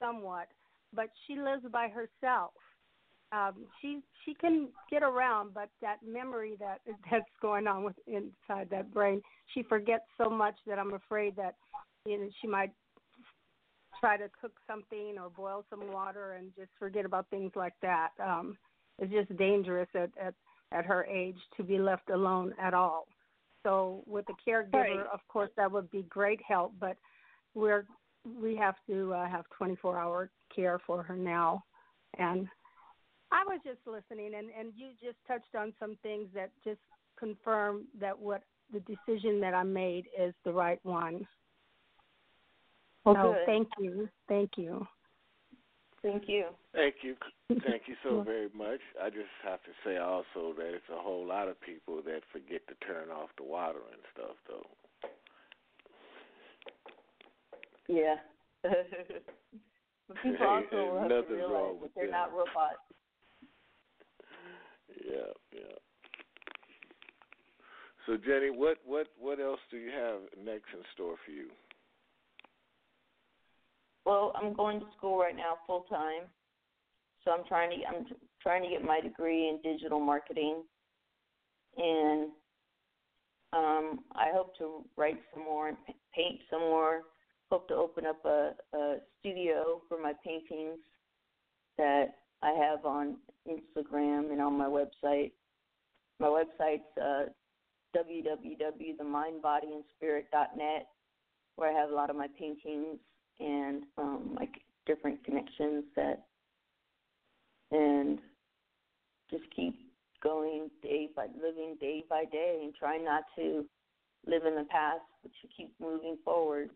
[0.00, 0.48] somewhat,
[0.92, 2.52] but she lives by herself.
[3.32, 8.68] Um, she she can get around, but that memory that that's going on with inside
[8.70, 9.22] that brain,
[9.54, 11.54] she forgets so much that I'm afraid that
[12.04, 12.72] you know she might
[14.00, 18.10] try to cook something or boil some water and just forget about things like that.
[18.22, 18.56] Um,
[18.98, 20.34] it's just dangerous at, at
[20.72, 23.06] at her age to be left alone at all.
[23.62, 25.06] So with a caregiver, Right.
[25.12, 26.96] of course, that would be great help, but
[27.54, 27.86] we're
[28.40, 31.64] we have to uh, have 24 hour care for her now.
[32.18, 32.46] And
[33.32, 36.80] I was just listening, and and you just touched on some things that just
[37.18, 38.42] confirm that what
[38.72, 41.26] the decision that I made is the right one.
[43.04, 43.46] Well, so good.
[43.46, 44.86] thank you, thank you.
[46.02, 46.46] Thank you.
[46.74, 47.16] Thank you.
[47.48, 48.80] Thank you so very much.
[49.02, 52.66] I just have to say also that it's a whole lot of people that forget
[52.68, 54.66] to turn off the water and stuff, though.
[57.88, 58.16] Yeah.
[58.62, 62.12] but people Hey, also have to realize that they're them.
[62.12, 62.80] not robots.
[65.06, 65.78] Yeah, yeah.
[68.06, 71.46] So Jenny, what what what else do you have next in store for you?
[74.10, 76.22] Well, I'm going to school right now full time,
[77.24, 78.04] so I'm trying to I'm
[78.42, 80.64] trying to get my degree in digital marketing,
[81.76, 82.32] and
[83.52, 85.76] um, I hope to write some more and
[86.12, 87.02] paint some more.
[87.52, 90.80] Hope to open up a, a studio for my paintings
[91.78, 95.30] that I have on Instagram and on my website.
[96.18, 97.26] My website's uh,
[97.96, 100.86] www.themindbodyandspirit.net,
[101.54, 102.98] where I have a lot of my paintings
[103.40, 103.69] and
[105.40, 106.24] connections that,
[107.70, 108.18] and
[109.30, 109.74] just keep
[110.22, 113.64] going day by living day by day and try not to
[114.26, 116.70] live in the past, but to keep moving forward.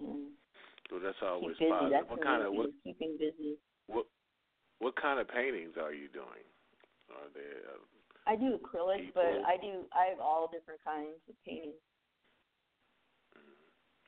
[0.00, 0.32] And
[0.90, 1.70] So that's keep always busy.
[1.70, 1.92] positive.
[1.92, 3.56] That's What kind of what keeping busy.
[3.86, 4.06] what
[4.78, 6.44] what kind of paintings are you doing?
[7.10, 7.78] Are they uh,
[8.26, 11.72] I do acrylic, but I do I have all different kinds of painting.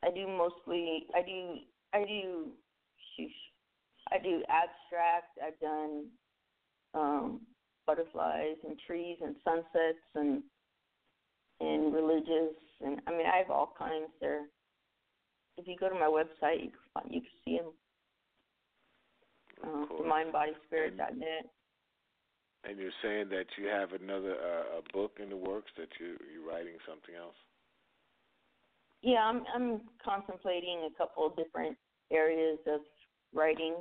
[0.02, 1.56] I do mostly I do
[1.94, 2.50] I do
[3.18, 3.30] sheesh.
[4.12, 5.38] I do abstract.
[5.44, 6.06] I've done
[6.94, 7.40] um
[7.86, 10.42] butterflies and trees and sunsets and
[11.60, 14.42] and religious and I mean I have all kinds there.
[15.56, 17.72] If you go to my website, you can find, you can see them.
[19.62, 21.46] Uh, mindbodyspirit.net.
[22.64, 26.16] And you're saying that you have another uh, a book in the works that you
[26.32, 27.36] you're writing something else.
[29.02, 31.76] Yeah, I'm I'm contemplating a couple of different
[32.10, 32.80] areas of
[33.34, 33.74] writing,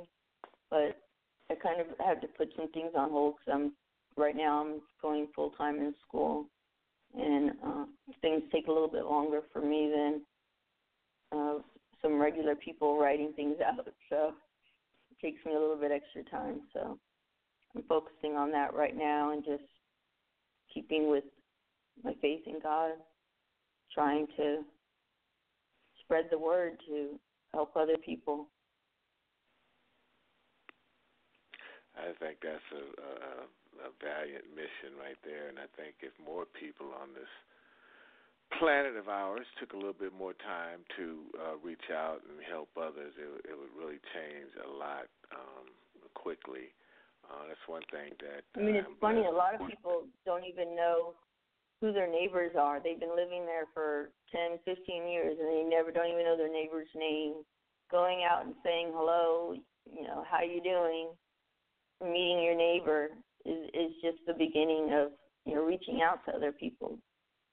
[0.70, 0.96] but
[1.50, 3.72] I kind of have to put some things on hold because I'm
[4.16, 6.46] right now I'm going full time in school,
[7.18, 7.84] and uh,
[8.20, 10.22] things take a little bit longer for me than
[11.32, 11.58] uh,
[12.02, 13.86] some regular people writing things out.
[14.10, 14.32] So
[15.10, 16.60] it takes me a little bit extra time.
[16.72, 16.98] So
[17.74, 19.64] I'm focusing on that right now and just
[20.72, 21.24] keeping with
[22.02, 22.92] my faith in God,
[23.92, 24.62] trying to
[26.02, 27.18] spread the word to
[27.52, 28.48] help other people.
[31.94, 33.12] I think that's a, a,
[33.86, 37.30] a valiant mission right there, and I think if more people on this
[38.58, 41.04] planet of ours took a little bit more time to
[41.38, 45.66] uh, reach out and help others, it, would- it would really change a lot um,
[46.14, 46.70] quickly.
[47.24, 49.24] Uh, that's one thing that I mean, it's I'm funny.
[49.24, 51.14] A lot of people don't even know
[51.80, 52.80] who their neighbors are.
[52.84, 56.52] They've been living there for ten, fifteen years, and they never don't even know their
[56.52, 57.40] neighbor's name.
[57.90, 59.56] Going out and saying hello,
[59.88, 61.08] you know, how you doing?
[62.04, 63.08] Meeting your neighbor
[63.46, 65.12] is is just the beginning of
[65.46, 66.98] you know reaching out to other people.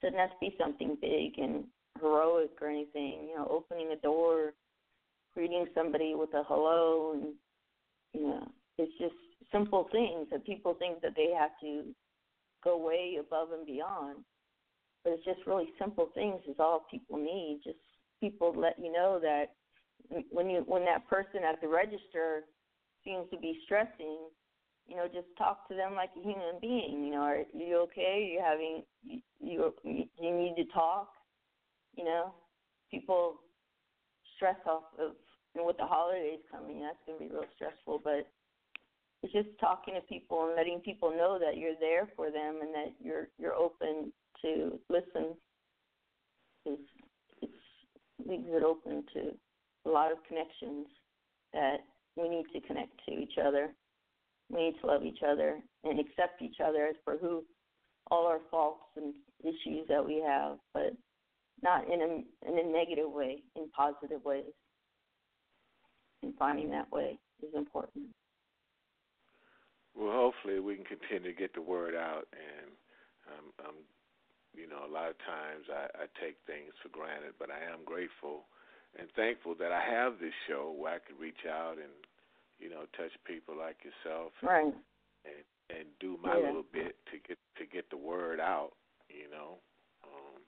[0.01, 1.63] Doesn't have to be something big and
[2.01, 3.27] heroic or anything.
[3.29, 4.53] You know, opening a door,
[5.33, 7.33] greeting somebody with a hello, and
[8.13, 8.47] you know,
[8.77, 9.15] it's just
[9.51, 11.83] simple things that people think that they have to
[12.63, 14.17] go way above and beyond.
[15.03, 17.61] But it's just really simple things is all people need.
[17.63, 17.79] Just
[18.19, 19.53] people let you know that
[20.29, 22.43] when you when that person at the register
[23.03, 24.17] seems to be stressing,
[24.91, 27.05] you know, just talk to them like a human being.
[27.05, 28.13] You know, are you okay?
[28.13, 28.83] Are you having
[29.39, 31.07] you you, you need to talk?
[31.95, 32.33] You know,
[32.91, 33.39] people
[34.35, 35.13] stress off of
[35.55, 38.01] and with the holidays coming, that's gonna be real stressful.
[38.03, 38.27] But
[39.23, 42.73] it's just talking to people and letting people know that you're there for them and
[42.73, 44.11] that you're you're open
[44.41, 45.35] to listen.
[46.65, 46.81] It's
[47.41, 49.31] it's leaves it open to
[49.85, 50.87] a lot of connections
[51.53, 51.77] that
[52.17, 53.71] we need to connect to each other.
[54.51, 57.43] We need to love each other and accept each other as for who
[58.09, 60.93] all our faults and issues that we have, but
[61.63, 64.51] not in a in a negative way, in positive ways.
[66.23, 68.05] And finding that way is important.
[69.95, 72.71] Well, hopefully we can continue to get the word out, and
[73.27, 73.75] um, um,
[74.53, 77.83] you know, a lot of times I, I take things for granted, but I am
[77.85, 78.45] grateful
[78.99, 81.95] and thankful that I have this show where I can reach out and
[82.61, 84.73] you know touch people like yourself, and, Right.
[85.25, 86.47] and and do my Yeah.
[86.47, 88.71] little bit to get to get the word out.
[89.09, 89.59] You know,
[90.05, 90.41] um,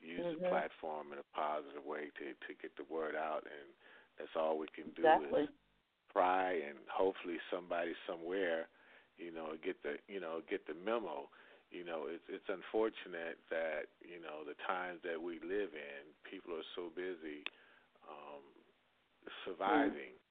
[0.00, 0.48] use the Mhm.
[0.48, 3.74] platform in a positive way to to get the word out, and
[4.18, 5.42] that's all we can do Exactly.
[5.42, 5.48] is
[6.12, 8.68] try and hopefully somebody somewhere,
[9.18, 11.28] you know, get the you know get the memo.
[11.70, 16.54] You know, it's it's unfortunate that you know the times that we live in, people
[16.54, 17.44] are so busy
[18.08, 18.44] um,
[19.44, 20.27] surviving, and,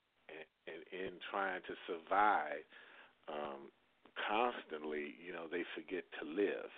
[0.68, 2.64] and in trying to survive,
[3.32, 3.72] um,
[4.28, 6.72] constantly, you know, they forget to live.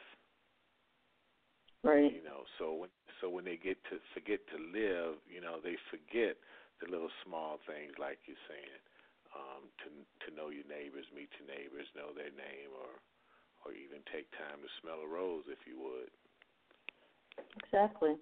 [1.84, 2.12] Right.
[2.12, 5.76] You know, so when so when they get to forget to live, you know, they
[5.92, 6.36] forget
[6.84, 8.80] the little small things like you're saying,
[9.32, 9.88] um, to
[10.28, 13.00] to know your neighbors, meet your neighbors, know their name, or
[13.64, 16.12] or even take time to smell a rose if you would.
[17.64, 18.20] Exactly.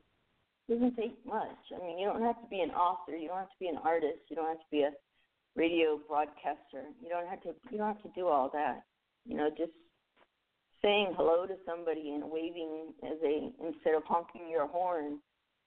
[0.67, 1.61] It doesn't take much.
[1.73, 3.15] I mean, you don't have to be an author.
[3.15, 4.21] You don't have to be an artist.
[4.29, 4.91] You don't have to be a
[5.57, 6.85] radio broadcaster.
[7.01, 7.53] You don't have to.
[7.71, 8.83] You don't have to do all that.
[9.25, 9.73] You know, just
[10.81, 15.19] saying hello to somebody and waving as a instead of honking your horn,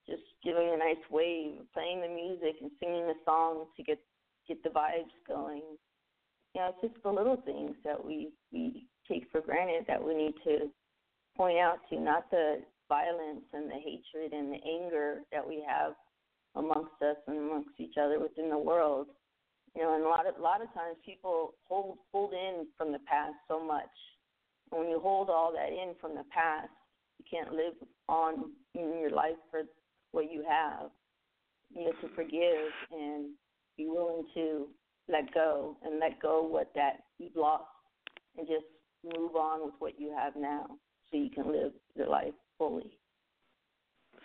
[0.08, 3.98] just giving a nice wave, playing the music and singing a song to get
[4.48, 5.62] get the vibes going.
[6.54, 10.14] You know, it's just the little things that we we take for granted that we
[10.14, 10.70] need to
[11.36, 15.94] point out to, not the violence and the hatred and the anger that we have
[16.56, 19.06] amongst us and amongst each other within the world.
[19.76, 22.92] You know, and a lot of a lot of times people hold hold in from
[22.92, 23.90] the past so much.
[24.70, 26.70] And when you hold all that in from the past,
[27.18, 27.74] you can't live
[28.08, 29.62] on in your life for
[30.12, 30.90] what you have.
[31.72, 33.30] You have to forgive and
[33.76, 34.68] be willing to
[35.08, 37.64] let go and let go what that you've lost
[38.36, 38.66] and just
[39.04, 40.66] move on with what you have now
[41.10, 42.90] so you can live your life fully.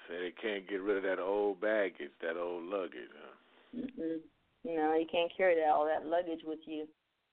[0.07, 3.09] Say they can't get rid of that old baggage, that old luggage.
[3.13, 3.81] Huh?
[3.81, 4.19] Mm-mm.
[4.65, 6.87] You know, you can't carry that all that luggage with you.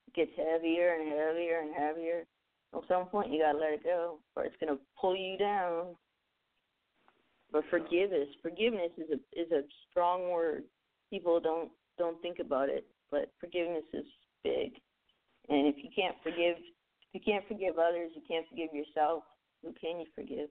[0.07, 2.27] It gets heavier and heavier and heavier.
[2.75, 5.97] At some point, you gotta let it go, or it's gonna pull you down.
[7.51, 10.65] But forgiveness, forgiveness is a is a strong word.
[11.09, 14.07] People don't don't think about it, but forgiveness is
[14.45, 14.73] big.
[15.49, 19.25] And if you can't forgive, if you can't forgive others, you can't forgive yourself.
[19.63, 20.49] Who can you forgive?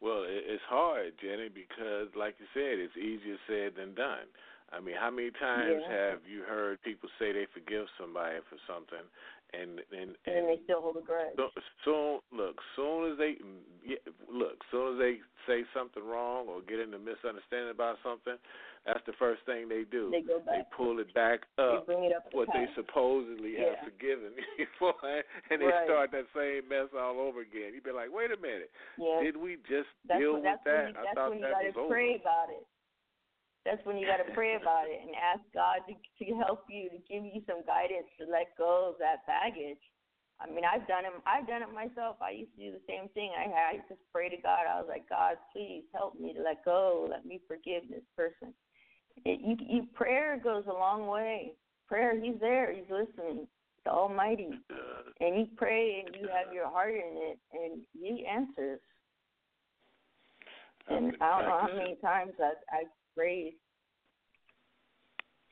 [0.00, 4.28] Well, it's hard, Jenny, because like you said, it's easier said than done.
[4.72, 6.10] I mean, how many times Yeah.
[6.10, 9.02] have you heard people say they forgive somebody for something,
[9.54, 11.36] and and And then they still hold a grudge.
[11.36, 11.50] So,
[11.84, 13.38] soon, look, soon as they
[13.84, 13.96] yeah,
[14.28, 18.34] look, soon as they say something wrong or get into a misunderstanding about something,
[18.84, 20.10] that's the first thing they do.
[20.10, 20.56] They go back.
[20.56, 21.86] They pull it back up.
[21.86, 22.26] They bring it up.
[22.32, 24.34] what they supposedly have forgiven
[24.80, 24.94] for,
[25.50, 25.86] and they Right.
[25.86, 27.72] start that same mess all over again.
[27.72, 29.22] You'd be like, wait a minute, Yeah.
[29.22, 30.88] did we just That's deal when, with that's when that?
[30.90, 31.94] you, I that's thought when you that gotta was over.
[31.94, 32.66] pray about it.
[33.66, 36.98] That's when you gotta pray about it and ask God to to help you to
[37.10, 39.82] give you some guidance to let go of that baggage.
[40.38, 41.12] I mean, I've done it.
[41.26, 42.16] I've done it myself.
[42.22, 43.32] I used to do the same thing.
[43.34, 44.70] I had I just pray to God.
[44.70, 47.08] I was like, God, please help me to let go.
[47.10, 48.54] Let me forgive this person.
[49.24, 51.52] It, you, you prayer goes a long way.
[51.88, 52.72] Prayer, He's there.
[52.72, 53.48] He's listening.
[53.84, 54.50] the Almighty.
[55.20, 58.80] And you pray and you have your heart in it, and He answers.
[60.88, 63.54] And I don't know how many times I've, I've prayed.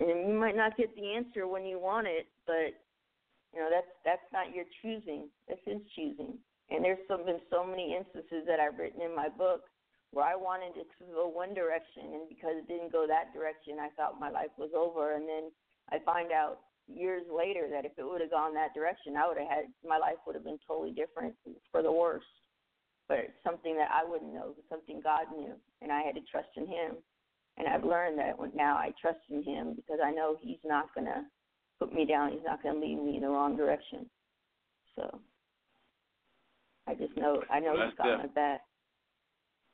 [0.01, 2.75] And you might not get the answer when you want it, but
[3.55, 5.29] you know that's that's not your choosing.
[5.49, 6.37] That's His choosing.
[6.71, 9.69] And there's some, been so many instances that I've written in my book
[10.13, 13.83] where I wanted it to go one direction, and because it didn't go that direction,
[13.83, 15.15] I thought my life was over.
[15.15, 15.51] And then
[15.91, 19.39] I find out years later that if it would have gone that direction, I would
[19.39, 21.35] have had my life would have been totally different
[21.71, 22.27] for the worse.
[23.09, 25.53] But it's something that I wouldn't know, something God knew,
[25.83, 26.97] and I had to trust in Him.
[27.57, 30.93] And I've learned that when- now I trust in Him because I know He's not
[30.95, 31.31] gonna
[31.79, 32.33] put me down.
[32.33, 34.11] He's not gonna lead me in the wrong direction.
[34.97, 35.21] So
[36.87, 38.67] I just know I know Well, He's got def- my back.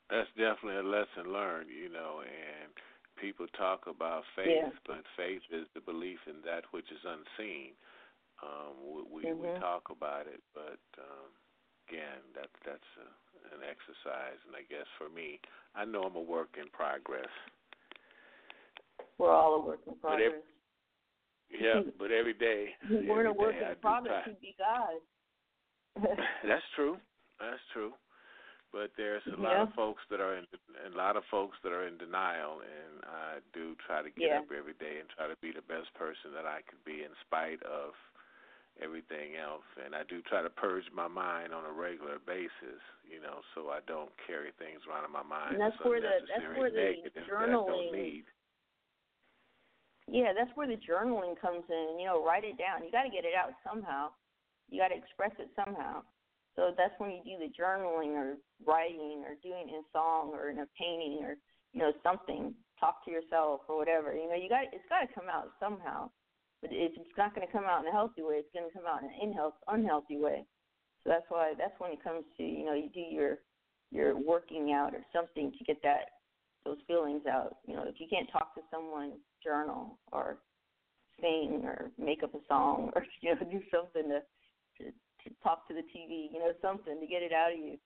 [0.08, 2.72] That's definitely a lesson learned, you know, and
[3.16, 4.70] people talk about faith, Yeah.
[4.84, 7.76] but faith is the belief in that which is unseen.
[8.42, 11.28] Um, we we, we talk about it, but um,
[11.88, 15.40] again, that that's a, an exercise, and I guess for me,
[15.74, 17.28] I know I'm a work in progress.
[19.20, 20.32] We're all a work in progress.
[21.52, 24.24] Yeah, but every day, If we weren't a work in progress.
[24.24, 24.96] He'd be God.
[26.48, 26.96] That's true.
[27.38, 27.92] That's true.
[28.72, 29.62] But there's a lot Yeah.
[29.66, 30.46] of folks that are in
[30.86, 34.38] a lot of folks that are in denial, and I do try to get Yeah.
[34.40, 37.10] up every day and try to be the best person that I could be in
[37.26, 37.92] spite of
[38.80, 39.66] everything else.
[39.84, 43.68] And I do try to purge my mind on a regular basis, you know, so
[43.74, 45.58] I don't carry things around in my mind.
[45.58, 48.24] And that's where the- that's where the journaling-.
[50.10, 52.02] Yeah, that's where the journaling comes in.
[52.02, 52.82] You know, write it down.
[52.82, 54.10] You got to get it out somehow.
[54.68, 56.02] You got to express it somehow.
[56.58, 58.34] So that's when you do the journaling or
[58.66, 61.38] writing or doing in song or in a painting or
[61.72, 62.54] you know something.
[62.82, 64.12] Talk to yourself or whatever.
[64.12, 66.10] You know, you got it's got to come out somehow.
[66.60, 68.74] But if it's not going to come out in a healthy way, it's going to
[68.74, 70.44] come out in an unhealth, unhealthy way.
[71.02, 73.38] So that's why that's when it comes to you know you do your
[73.92, 76.19] your working out or something to get that
[76.64, 77.56] those feelings out.
[77.66, 80.38] You know, if you can't talk to someone, journal or
[81.20, 84.20] sing or make up a song or you know do something to
[84.78, 86.32] to, to talk to the TV.
[86.32, 87.78] You know, something to get it out of you.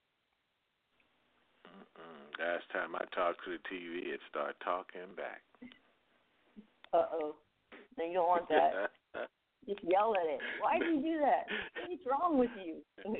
[1.67, 2.39] Mm-mm.
[2.39, 5.43] Last time I talked to the TV, it started talking back.
[6.93, 7.35] Uh oh.
[7.97, 8.91] Then you don't want that.
[9.67, 10.41] Just yell at it.
[10.61, 11.47] Why do you do that?
[11.89, 12.83] What's wrong with you?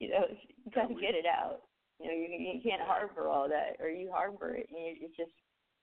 [0.00, 0.26] you know,
[0.64, 1.60] you got to get it out.
[2.00, 5.16] You know, you you can't harbor all that, or you harbor it, and you, it's
[5.16, 5.32] just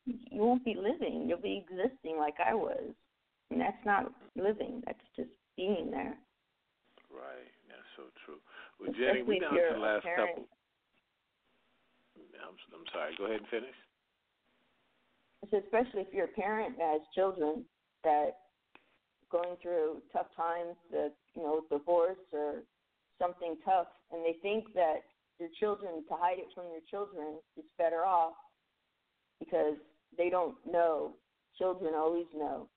[0.06, 1.26] you won't be living.
[1.28, 2.92] You'll be existing like I was,
[3.52, 4.82] and that's not living.
[4.86, 6.18] That's just being there.
[7.14, 8.42] Right, that's so true.
[8.80, 10.30] Well, Jenny, we if down to the last parent.
[10.30, 10.48] couple.
[12.42, 13.14] I'm, I'm sorry.
[13.18, 13.78] Go ahead and finish.
[15.52, 17.64] So especially if you're a parent that has children
[18.04, 18.38] that
[19.32, 22.64] going through tough times, that you know, divorce or
[23.20, 25.04] something tough, and they think that
[25.40, 28.34] their children to hide it from their children is better off
[29.40, 29.76] because
[30.18, 31.14] they don't know.
[31.58, 32.68] Children always know.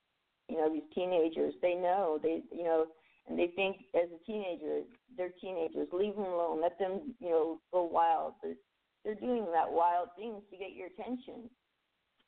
[0.47, 2.19] You know, these teenagers, they know.
[2.21, 2.85] They, you know,
[3.27, 4.81] and they think as a teenager,
[5.17, 5.87] they're teenagers.
[5.91, 6.61] Leave them alone.
[6.61, 8.33] Let them, you know, go wild.
[8.41, 8.57] But
[9.03, 11.49] they're doing that wild things to get your attention.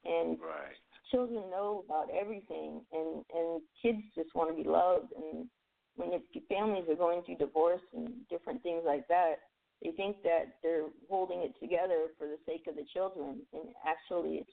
[0.05, 0.77] And Right.
[1.11, 5.47] children know about everything and and kids just want to be loved and
[5.95, 9.35] when your families are going through divorce and different things like that
[9.83, 14.37] they think that they're holding it together for the sake of the children and actually
[14.37, 14.51] it's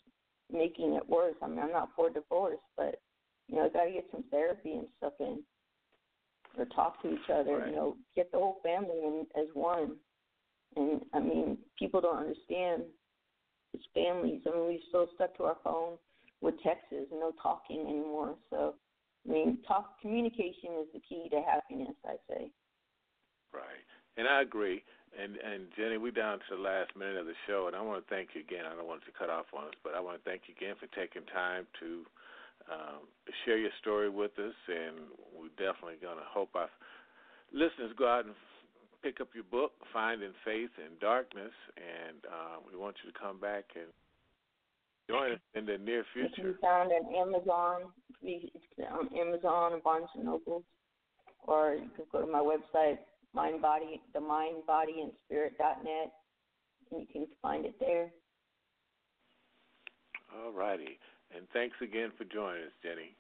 [0.53, 3.01] making it worse i mean i'm not for divorce but
[3.49, 5.43] you know got to get some therapy and stuff in
[6.59, 7.69] or talk to each other Right.
[7.69, 9.97] you know get the whole family in as one
[10.77, 12.83] and i mean people don't understand
[13.73, 14.41] it's families.
[14.47, 15.97] I mean, we're so stuck to our phone
[16.41, 18.35] with texts and no talking anymore.
[18.51, 18.75] So,
[19.29, 21.95] I mean, talk communication is the key to happiness.
[22.05, 22.51] I say.
[23.53, 23.85] Right.
[24.17, 24.83] And I agree.
[25.11, 28.07] And and Jenny, we're down to the last minute of the show, and I want
[28.07, 28.65] to thank you again.
[28.65, 30.77] I don't want to cut off on us, but I want to thank you again
[30.79, 32.07] for taking time to
[32.71, 33.03] um,
[33.45, 34.55] share your story with us.
[34.71, 36.71] And we're definitely going to hope our
[37.53, 38.35] listeners go out and
[39.03, 43.41] pick up your book, Finding Faith in Darkness, and uh, we want you to come
[43.41, 43.91] back and
[45.09, 46.53] join us in the near It can future.
[46.53, 47.91] be found on Amazon.
[48.23, 50.63] Can on Amazon and Barnes and Noble,
[51.49, 52.99] or you can go to my website,
[53.35, 56.13] Mind Body, the Mind Body and Spirit dot net,
[56.91, 58.11] and you can find it there.
[60.37, 60.99] All righty.
[61.35, 63.15] And thanks again for joining us, Jenny.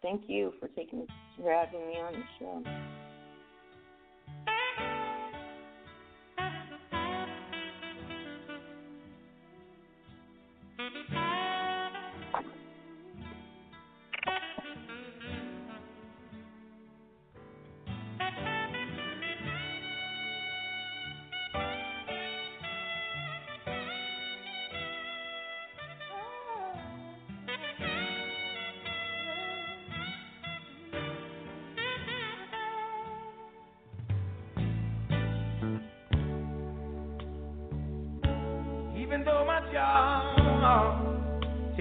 [0.00, 1.06] Thank you for taking the
[1.42, 2.91] for having me on the show.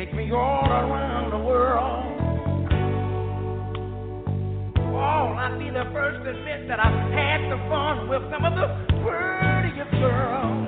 [0.06, 2.06] Take me all around the world.
[4.98, 8.56] Oh, I'd be the first to admit that I've had the fun with some of
[8.58, 8.66] the
[9.06, 10.66] prettiest girls.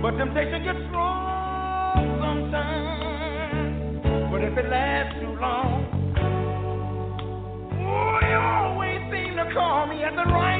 [0.00, 4.00] But temptation gets strong sometimes.
[4.32, 5.84] But if it lasts too long,
[7.76, 10.59] oh, you always seem to call me at the right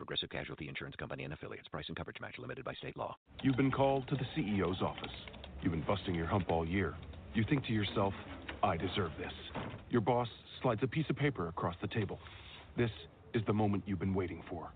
[0.00, 1.68] Progressive Casualty Insurance Company and affiliates.
[1.68, 3.18] Price and coverage match limited by state law.
[3.42, 5.12] You've been called to the CEO's office.
[5.60, 6.94] You've been busting your hump all year.
[7.34, 8.14] You think to yourself,
[8.62, 9.32] I deserve this.
[9.90, 10.26] Your boss
[10.62, 12.18] slides a piece of paper across the table.
[12.78, 12.88] This
[13.34, 14.70] is the moment you've been waiting for.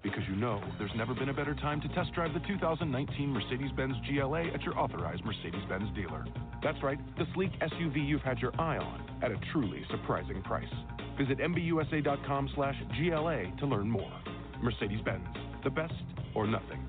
[0.00, 3.72] Because you know there's never been a better time to test drive the 2019 Mercedes
[3.76, 6.24] Benz GLA at your authorized Mercedes Benz dealer.
[6.62, 10.72] That's right, the sleek SUV you've had your eye on at a truly surprising price.
[11.18, 14.12] Visit MBUSA.com slash GLA to learn more.
[14.62, 15.26] Mercedes Benz,
[15.62, 15.94] the best
[16.34, 16.87] or nothing.